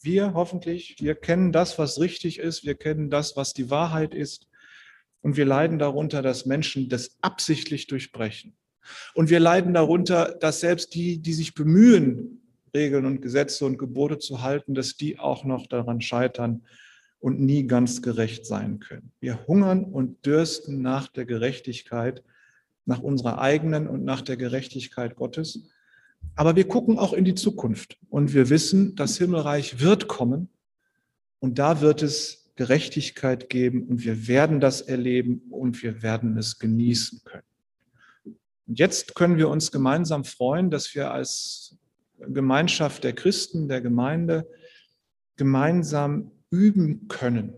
wir 0.00 0.34
hoffentlich, 0.34 0.96
wir 1.00 1.14
kennen 1.14 1.52
das, 1.52 1.78
was 1.78 1.98
richtig 1.98 2.38
ist, 2.38 2.64
wir 2.64 2.74
kennen 2.74 3.10
das, 3.10 3.36
was 3.36 3.54
die 3.54 3.70
Wahrheit 3.70 4.14
ist. 4.14 4.48
Und 5.22 5.36
wir 5.36 5.46
leiden 5.46 5.78
darunter, 5.78 6.20
dass 6.20 6.44
Menschen 6.44 6.88
das 6.88 7.16
absichtlich 7.22 7.86
durchbrechen. 7.86 8.56
Und 9.14 9.30
wir 9.30 9.40
leiden 9.40 9.72
darunter, 9.72 10.36
dass 10.38 10.60
selbst 10.60 10.94
die, 10.94 11.18
die 11.18 11.32
sich 11.32 11.54
bemühen, 11.54 12.42
Regeln 12.74 13.06
und 13.06 13.22
Gesetze 13.22 13.64
und 13.64 13.78
Gebote 13.78 14.18
zu 14.18 14.42
halten, 14.42 14.74
dass 14.74 14.96
die 14.96 15.18
auch 15.18 15.44
noch 15.44 15.66
daran 15.66 16.00
scheitern, 16.00 16.66
und 17.24 17.40
nie 17.40 17.66
ganz 17.66 18.02
gerecht 18.02 18.44
sein 18.44 18.80
können. 18.80 19.10
Wir 19.18 19.46
hungern 19.46 19.84
und 19.84 20.26
dürsten 20.26 20.82
nach 20.82 21.08
der 21.08 21.24
Gerechtigkeit, 21.24 22.22
nach 22.84 22.98
unserer 22.98 23.40
eigenen 23.40 23.88
und 23.88 24.04
nach 24.04 24.20
der 24.20 24.36
Gerechtigkeit 24.36 25.16
Gottes. 25.16 25.70
Aber 26.36 26.54
wir 26.54 26.68
gucken 26.68 26.98
auch 26.98 27.14
in 27.14 27.24
die 27.24 27.34
Zukunft 27.34 27.96
und 28.10 28.34
wir 28.34 28.50
wissen, 28.50 28.94
das 28.94 29.16
Himmelreich 29.16 29.80
wird 29.80 30.06
kommen 30.06 30.50
und 31.38 31.58
da 31.58 31.80
wird 31.80 32.02
es 32.02 32.52
Gerechtigkeit 32.56 33.48
geben 33.48 33.84
und 33.84 34.04
wir 34.04 34.28
werden 34.28 34.60
das 34.60 34.82
erleben 34.82 35.44
und 35.48 35.82
wir 35.82 36.02
werden 36.02 36.36
es 36.36 36.58
genießen 36.58 37.22
können. 37.24 38.36
Und 38.66 38.78
jetzt 38.78 39.14
können 39.14 39.38
wir 39.38 39.48
uns 39.48 39.72
gemeinsam 39.72 40.24
freuen, 40.24 40.70
dass 40.70 40.94
wir 40.94 41.10
als 41.10 41.78
Gemeinschaft 42.18 43.02
der 43.02 43.14
Christen, 43.14 43.66
der 43.66 43.80
Gemeinde, 43.80 44.46
gemeinsam 45.36 46.30
üben 46.54 47.08
können. 47.08 47.52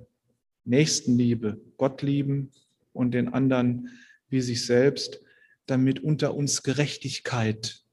Nächstenliebe, 0.65 1.61
Gott 1.77 2.03
lieben 2.03 2.51
und 2.93 3.13
den 3.13 3.33
anderen 3.33 3.91
wie 4.29 4.41
sich 4.41 4.65
selbst, 4.65 5.21
damit 5.67 6.01
unter 6.01 6.35
uns 6.35 6.63
Gerechtigkeit 6.63 7.85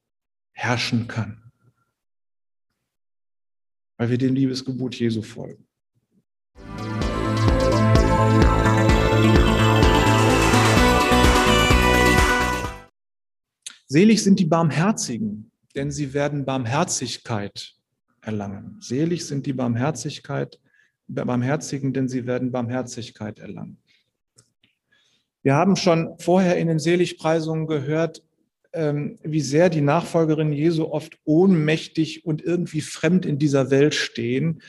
herrschen 0.54 1.08
kann. 1.08 1.52
Weil 3.98 4.10
wir 4.10 4.18
dem 4.18 4.34
Liebesgebot 4.34 4.96
Jesu 4.96 5.22
folgen. 5.22 5.68
Selig 13.86 14.24
sind 14.24 14.40
die 14.40 14.46
Barmherzigen, 14.46 15.52
denn 15.76 15.92
sie 15.92 16.14
werden 16.14 16.46
Barmherzigkeit 16.46 17.76
erlangen. 18.22 18.78
Selig 18.80 19.28
sind 19.28 19.46
die 19.46 19.54
Barmherzigkeit, 19.54 20.60
Barmherzigen, 21.14 21.94
denn 21.94 22.08
sie 22.08 22.26
werden 22.26 22.52
Barmherzigkeit 22.52 23.40
erlangen. 23.40 23.78
Wir 25.42 25.56
haben 25.56 25.76
schon 25.76 26.16
vorher 26.20 26.58
in 26.58 26.68
den 26.68 26.80
Seligpreisungen 26.80 27.68
gehört, 27.68 28.24
ähm, 28.72 29.20
wie 29.24 29.42
sehr 29.42 29.70
die 29.70 29.82
Nachfolgerinnen 29.82 30.54
Jesu 30.54 30.86
oft 30.86 31.18
ohnmächtig 31.26 32.26
und 32.26 32.42
irgendwie 32.42 32.82
fremd 32.82 33.26
in 33.26 33.38
dieser 33.38 33.70
Welt 33.70 33.94
stehen. 33.94 34.62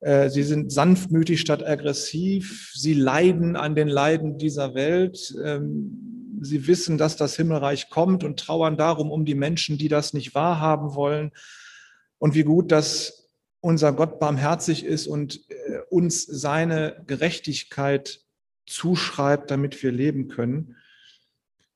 Äh, 0.00 0.30
sie 0.30 0.42
sind 0.42 0.72
sanftmütig 0.72 1.40
statt 1.40 1.64
aggressiv. 1.64 2.72
Sie 2.74 2.94
leiden 2.94 3.56
an 3.56 3.74
den 3.74 3.88
Leiden 3.88 4.38
dieser 4.38 4.74
Welt. 4.74 5.34
Ähm, 5.44 6.38
sie 6.40 6.66
wissen, 6.66 6.98
dass 6.98 7.16
das 7.16 7.36
Himmelreich 7.36 7.88
kommt 7.88 8.24
und 8.24 8.40
trauern 8.40 8.76
darum 8.76 9.10
um 9.10 9.24
die 9.24 9.36
Menschen, 9.36 9.78
die 9.78 9.88
das 9.88 10.12
nicht 10.12 10.34
wahrhaben 10.34 10.94
wollen. 10.94 11.30
Und 12.18 12.34
wie 12.34 12.42
gut, 12.42 12.72
dass 12.72 13.21
unser 13.62 13.92
Gott 13.92 14.18
barmherzig 14.18 14.84
ist 14.84 15.06
und 15.06 15.48
äh, 15.48 15.78
uns 15.88 16.24
seine 16.24 17.02
Gerechtigkeit 17.06 18.20
zuschreibt, 18.66 19.50
damit 19.50 19.82
wir 19.82 19.92
leben 19.92 20.28
können. 20.28 20.76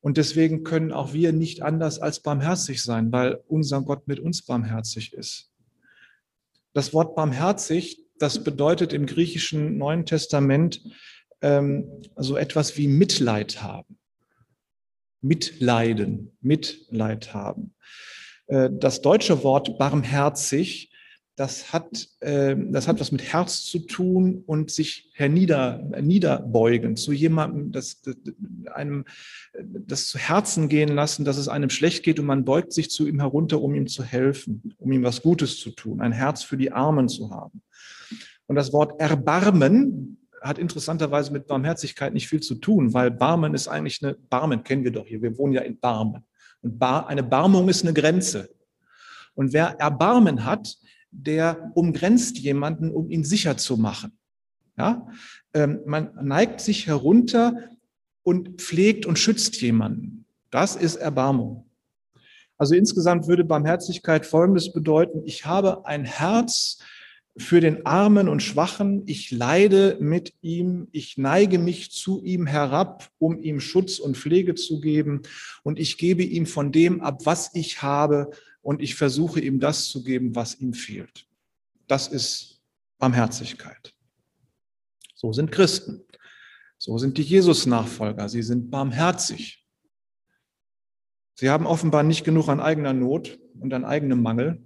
Und 0.01 0.19
deswegen 0.19 0.65
können 0.65 0.93
auch 0.93 1.13
wir 1.15 1.33
nicht 1.33 1.63
anders 1.63 1.99
als 1.99 2.21
barmherzig 2.21 2.83
sein, 2.83 3.13
weil 3.13 3.41
unser 3.49 3.83
Gott 3.83 4.09
mit 4.09 4.21
uns 4.21 4.43
barmherzig 4.43 5.13
ist. 5.15 5.51
Das 6.73 6.93
Wort 6.93 7.15
barmherzig, 7.15 8.05
das 8.19 8.43
bedeutet 8.43 8.93
im 8.93 9.07
griechischen 9.07 9.79
Neuen 9.79 10.07
Testament 10.07 10.83
ähm, 11.41 12.03
so 12.17 12.37
etwas 12.37 12.77
wie 12.77 12.89
Mitleid 12.89 13.63
haben. 13.63 13.99
Mitleiden, 15.21 16.37
Mitleid 16.41 17.33
haben. 17.33 17.75
Äh, 18.47 18.71
das 18.73 19.03
deutsche 19.03 19.45
Wort 19.45 19.79
barmherzig, 19.79 20.91
das 21.37 21.73
hat, 21.73 22.09
äh, 22.21 22.57
das 22.57 22.89
hat 22.89 22.99
was 22.99 23.13
mit 23.13 23.23
Herz 23.23 23.65
zu 23.65 23.81
tun 23.81 24.43
und 24.47 24.71
sich 24.71 25.11
hernieder, 25.13 25.83
niederbeugen 26.01 26.97
zu 26.97 27.13
jemandem, 27.13 27.73
das, 27.73 28.01
das, 28.01 28.17
einem, 28.73 29.05
das 29.63 30.09
zu 30.09 30.19
Herzen 30.19 30.69
gehen 30.69 30.89
lassen, 30.89 31.27
dass 31.27 31.37
es 31.37 31.49
einem 31.49 31.69
schlecht 31.69 32.05
geht 32.05 32.19
und 32.19 32.27
man 32.27 32.47
beugt 32.47 32.73
sich 32.73 32.91
zu 32.91 33.07
ihm 33.07 33.21
herunter, 33.21 33.61
um 33.61 33.75
ihm 33.75 33.87
zu 33.87 34.03
helfen, 34.03 34.75
um 34.79 34.91
ihm 34.93 35.03
was 35.03 35.21
Gutes 35.21 35.61
zu 35.61 35.71
tun, 35.71 36.01
ein 36.01 36.13
Herz 36.13 36.43
für 36.43 36.57
die 36.57 36.73
Armen 36.73 37.09
zu 37.09 37.31
haben. 37.31 37.63
Und 38.47 38.57
das 38.57 38.73
Wort 38.73 38.99
Erbarmen 38.99 40.19
hat 40.41 40.59
interessanterweise 40.59 41.33
mit 41.33 41.47
Barmherzigkeit 41.47 42.15
nicht 42.15 42.29
viel 42.29 42.41
zu 42.41 42.55
tun, 42.55 42.95
weil 42.95 43.11
Barmen 43.11 43.53
ist 43.53 43.69
eigentlich 43.69 44.03
eine, 44.03 44.15
Barmen 44.15 44.65
kennen 44.65 44.85
wir 44.85 44.93
doch 44.93 45.07
hier, 45.07 45.21
wir 45.21 45.37
wohnen 45.37 45.53
ja 45.53 45.63
in 45.63 45.79
Barmen. 45.79 46.25
Und 46.63 46.79
Bar, 46.79 47.09
eine 47.09 47.23
Barmung 47.23 47.69
ist 47.69 47.85
eine 47.85 47.93
Grenze. 47.93 48.49
Und 49.35 49.53
wer 49.53 49.79
Erbarmen 49.79 50.45
hat, 50.45 50.77
der 51.17 51.73
umgrenzt 51.75 52.39
jemanden, 52.39 52.91
um 52.91 53.11
ihn 53.11 53.25
sicher 53.25 53.57
zu 53.57 53.77
machen. 53.77 54.19
Ja? 54.77 55.09
Ähm, 55.55 55.81
man 55.87 56.11
neigt 56.23 56.61
sich 56.61 56.87
herunter 56.87 57.55
und 58.23 58.61
pflegt 58.61 59.07
und 59.07 59.19
schützt 59.19 59.61
jemanden. 59.61 60.27
Das 60.51 60.77
ist 60.77 60.97
Erbarmung. 60.97 61.69
Also 62.59 62.75
insgesamt 62.75 63.27
würde 63.27 63.45
Barmherzigkeit 63.45 64.25
Folgendes 64.25 64.73
bedeuten. 64.73 65.23
Ich 65.25 65.45
habe 65.45 65.87
ein 65.87 66.05
Herz 66.05 66.79
für 67.39 67.61
den 67.61 67.85
Armen 67.85 68.29
und 68.29 68.43
Schwachen. 68.43 69.03
Ich 69.07 69.31
leide 69.31 69.99
mit 70.01 70.33
ihm. 70.41 70.89
Ich 70.93 71.19
neige 71.19 71.59
mich 71.59 71.91
zu 71.91 72.23
ihm 72.25 72.47
herab, 72.47 73.11
um 73.19 73.39
ihm 73.39 73.61
Schutz 73.61 73.99
und 73.99 74.17
Pflege 74.17 74.55
zu 74.55 74.81
geben. 74.81 75.23
Und 75.63 75.79
ich 75.79 75.99
gebe 75.99 76.23
ihm 76.23 76.47
von 76.47 76.73
dem 76.73 77.03
ab, 77.03 77.21
was 77.25 77.55
ich 77.55 77.83
habe, 77.83 78.31
und 78.67 78.83
ich 78.83 78.97
versuche 78.97 79.39
ihm 79.39 79.61
das 79.61 79.89
zu 79.91 80.03
geben, 80.03 80.35
was 80.35 80.61
ihm 80.61 80.75
fehlt. 80.75 81.29
Das 81.87 82.09
ist 82.09 82.61
Barmherzigkeit. 82.99 83.95
So 85.15 85.33
sind 85.33 85.53
Christen. 85.53 86.03
So 86.77 86.99
sind 86.99 87.17
die 87.17 87.23
Jesus-Nachfolger. 87.23 88.29
Sie 88.29 88.43
sind 88.43 88.73
barmherzig. 88.73 89.65
Sie 91.35 91.49
haben 91.49 91.65
offenbar 91.65 92.03
nicht 92.03 92.25
genug 92.25 92.49
an 92.49 92.59
eigener 92.59 92.93
Not 92.93 93.39
und 93.61 93.73
an 93.73 93.85
eigenem 93.85 94.21
Mangel, 94.21 94.61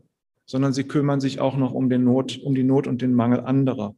sondern 0.47 0.73
sie 0.73 0.85
kümmern 0.85 1.21
sich 1.21 1.39
auch 1.39 1.59
noch 1.59 1.73
um, 1.73 1.91
den 1.91 2.05
Not, 2.05 2.39
um 2.39 2.55
die 2.55 2.65
Not 2.65 2.87
und 2.87 3.03
den 3.03 3.13
Mangel 3.13 3.41
anderer. 3.41 3.95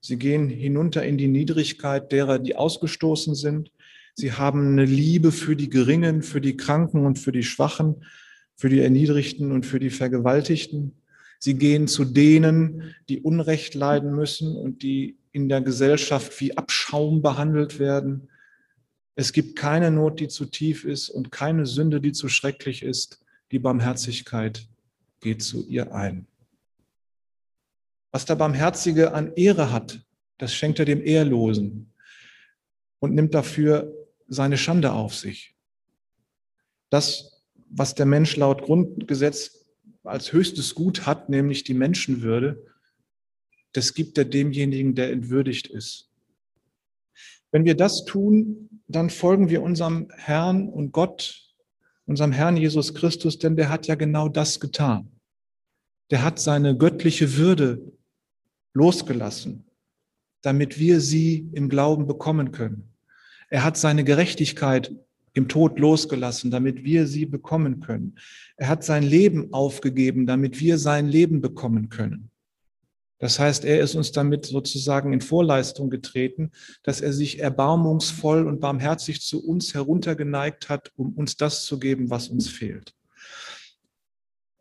Sie 0.00 0.18
gehen 0.18 0.48
hinunter 0.48 1.04
in 1.04 1.18
die 1.18 1.28
Niedrigkeit 1.28 2.10
derer, 2.10 2.40
die 2.40 2.56
ausgestoßen 2.56 3.36
sind. 3.36 3.70
Sie 4.12 4.32
haben 4.32 4.72
eine 4.72 4.86
Liebe 4.86 5.30
für 5.30 5.54
die 5.54 5.70
Geringen, 5.70 6.24
für 6.24 6.40
die 6.40 6.56
Kranken 6.56 7.06
und 7.06 7.20
für 7.20 7.30
die 7.30 7.44
Schwachen 7.44 8.02
für 8.56 8.68
die 8.68 8.80
Erniedrigten 8.80 9.52
und 9.52 9.66
für 9.66 9.78
die 9.78 9.90
Vergewaltigten. 9.90 10.92
Sie 11.38 11.54
gehen 11.54 11.86
zu 11.86 12.04
denen, 12.04 12.94
die 13.08 13.20
Unrecht 13.20 13.74
leiden 13.74 14.14
müssen 14.14 14.56
und 14.56 14.82
die 14.82 15.18
in 15.32 15.48
der 15.48 15.60
Gesellschaft 15.60 16.40
wie 16.40 16.56
Abschaum 16.56 17.20
behandelt 17.20 17.78
werden. 17.78 18.30
Es 19.14 19.32
gibt 19.32 19.56
keine 19.56 19.90
Not, 19.90 20.18
die 20.18 20.28
zu 20.28 20.46
tief 20.46 20.84
ist 20.84 21.10
und 21.10 21.30
keine 21.30 21.66
Sünde, 21.66 22.00
die 22.00 22.12
zu 22.12 22.28
schrecklich 22.28 22.82
ist. 22.82 23.20
Die 23.52 23.58
Barmherzigkeit 23.58 24.66
geht 25.20 25.42
zu 25.42 25.66
ihr 25.66 25.94
ein. 25.94 26.26
Was 28.12 28.24
der 28.24 28.36
Barmherzige 28.36 29.12
an 29.12 29.34
Ehre 29.34 29.70
hat, 29.72 30.00
das 30.38 30.54
schenkt 30.54 30.78
er 30.78 30.86
dem 30.86 31.02
Ehrlosen 31.02 31.92
und 32.98 33.14
nimmt 33.14 33.34
dafür 33.34 33.92
seine 34.26 34.56
Schande 34.56 34.92
auf 34.92 35.14
sich. 35.14 35.54
Das 36.88 37.35
was 37.70 37.94
der 37.94 38.06
Mensch 38.06 38.36
laut 38.36 38.62
Grundgesetz 38.62 39.66
als 40.04 40.32
höchstes 40.32 40.74
Gut 40.74 41.06
hat, 41.06 41.28
nämlich 41.28 41.64
die 41.64 41.74
Menschenwürde, 41.74 42.64
das 43.72 43.92
gibt 43.94 44.16
er 44.16 44.24
demjenigen, 44.24 44.94
der 44.94 45.10
entwürdigt 45.12 45.66
ist. 45.66 46.10
Wenn 47.50 47.64
wir 47.64 47.76
das 47.76 48.04
tun, 48.04 48.82
dann 48.88 49.10
folgen 49.10 49.50
wir 49.50 49.62
unserem 49.62 50.08
Herrn 50.14 50.68
und 50.68 50.92
Gott, 50.92 51.54
unserem 52.06 52.32
Herrn 52.32 52.56
Jesus 52.56 52.94
Christus, 52.94 53.38
denn 53.38 53.56
der 53.56 53.68
hat 53.68 53.86
ja 53.86 53.94
genau 53.94 54.28
das 54.28 54.60
getan. 54.60 55.10
Der 56.10 56.22
hat 56.22 56.38
seine 56.38 56.76
göttliche 56.76 57.36
Würde 57.36 57.92
losgelassen, 58.72 59.66
damit 60.42 60.78
wir 60.78 61.00
sie 61.00 61.50
im 61.52 61.68
Glauben 61.68 62.06
bekommen 62.06 62.52
können. 62.52 62.94
Er 63.48 63.64
hat 63.64 63.76
seine 63.76 64.04
Gerechtigkeit 64.04 64.94
im 65.36 65.48
Tod 65.48 65.78
losgelassen, 65.78 66.50
damit 66.50 66.82
wir 66.82 67.06
sie 67.06 67.26
bekommen 67.26 67.80
können. 67.80 68.16
Er 68.56 68.68
hat 68.68 68.84
sein 68.84 69.02
Leben 69.02 69.52
aufgegeben, 69.52 70.26
damit 70.26 70.60
wir 70.60 70.78
sein 70.78 71.06
Leben 71.06 71.42
bekommen 71.42 71.90
können. 71.90 72.30
Das 73.18 73.38
heißt, 73.38 73.64
er 73.64 73.80
ist 73.80 73.94
uns 73.94 74.12
damit 74.12 74.46
sozusagen 74.46 75.12
in 75.12 75.20
Vorleistung 75.20 75.90
getreten, 75.90 76.52
dass 76.82 77.02
er 77.02 77.12
sich 77.12 77.38
erbarmungsvoll 77.38 78.46
und 78.46 78.60
barmherzig 78.60 79.20
zu 79.20 79.46
uns 79.46 79.74
heruntergeneigt 79.74 80.70
hat, 80.70 80.92
um 80.96 81.12
uns 81.12 81.36
das 81.36 81.64
zu 81.64 81.78
geben, 81.78 82.08
was 82.08 82.28
uns 82.28 82.48
fehlt. 82.48 82.94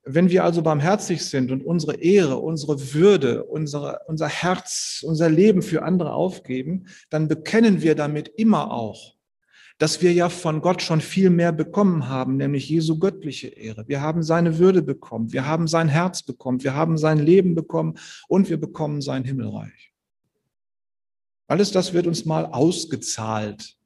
Wenn 0.03 0.29
wir 0.29 0.43
also 0.43 0.61
barmherzig 0.61 1.25
sind 1.25 1.51
und 1.51 1.65
unsere 1.65 1.95
Ehre, 1.95 2.37
unsere 2.37 2.93
Würde, 2.93 3.45
unsere, 3.45 4.01
unser 4.07 4.27
Herz, 4.27 5.03
unser 5.05 5.29
Leben 5.29 5.61
für 5.61 5.83
andere 5.83 6.13
aufgeben, 6.13 6.87
dann 7.09 7.27
bekennen 7.27 7.81
wir 7.81 7.95
damit 7.95 8.27
immer 8.27 8.71
auch, 8.71 9.14
dass 9.77 10.01
wir 10.01 10.13
ja 10.13 10.29
von 10.29 10.61
Gott 10.61 10.81
schon 10.81 11.01
viel 11.01 11.29
mehr 11.29 11.51
bekommen 11.51 12.07
haben, 12.07 12.37
nämlich 12.37 12.69
Jesu 12.69 12.97
göttliche 12.97 13.47
Ehre. 13.47 13.87
Wir 13.87 14.01
haben 14.01 14.23
seine 14.23 14.57
Würde 14.57 14.81
bekommen, 14.81 15.33
wir 15.33 15.45
haben 15.45 15.67
sein 15.67 15.89
Herz 15.89 16.23
bekommen, 16.23 16.63
wir 16.63 16.73
haben 16.73 16.97
sein 16.97 17.19
Leben 17.19 17.55
bekommen 17.55 17.97
und 18.27 18.49
wir 18.49 18.57
bekommen 18.57 19.01
sein 19.01 19.25
Himmelreich. 19.25 19.93
Alles 21.47 21.71
das 21.71 21.93
wird 21.93 22.07
uns 22.07 22.25
mal 22.25 22.45
ausgezahlt, 22.45 23.77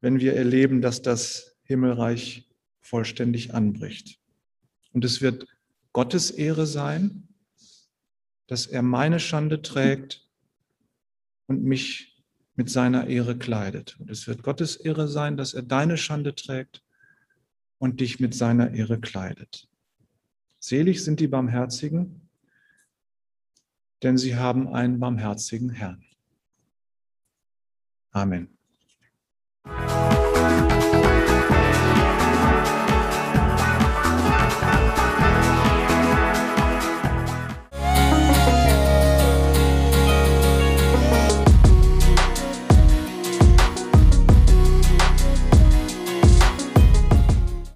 wenn 0.00 0.20
wir 0.20 0.34
erleben, 0.34 0.80
dass 0.80 1.02
das 1.02 1.56
Himmelreich 1.64 2.48
vollständig 2.80 3.54
anbricht. 3.54 4.18
Und 4.92 5.04
es 5.04 5.20
wird 5.20 5.46
Gottes 5.92 6.30
Ehre 6.30 6.66
sein, 6.66 7.28
dass 8.46 8.66
er 8.66 8.82
meine 8.82 9.20
Schande 9.20 9.62
trägt 9.62 10.26
und 11.46 11.62
mich 11.62 12.09
mit 12.60 12.68
seiner 12.68 13.06
Ehre 13.06 13.38
kleidet. 13.38 13.96
Und 13.98 14.10
es 14.10 14.26
wird 14.26 14.42
Gottes 14.42 14.76
Ehre 14.76 15.08
sein, 15.08 15.38
dass 15.38 15.54
er 15.54 15.62
deine 15.62 15.96
Schande 15.96 16.34
trägt 16.34 16.82
und 17.78 18.00
dich 18.00 18.20
mit 18.20 18.34
seiner 18.34 18.72
Ehre 18.72 19.00
kleidet. 19.00 19.66
Selig 20.58 21.02
sind 21.02 21.20
die 21.20 21.26
Barmherzigen, 21.26 22.28
denn 24.02 24.18
sie 24.18 24.36
haben 24.36 24.68
einen 24.68 25.00
barmherzigen 25.00 25.70
Herrn. 25.70 26.04
Amen. 28.10 28.50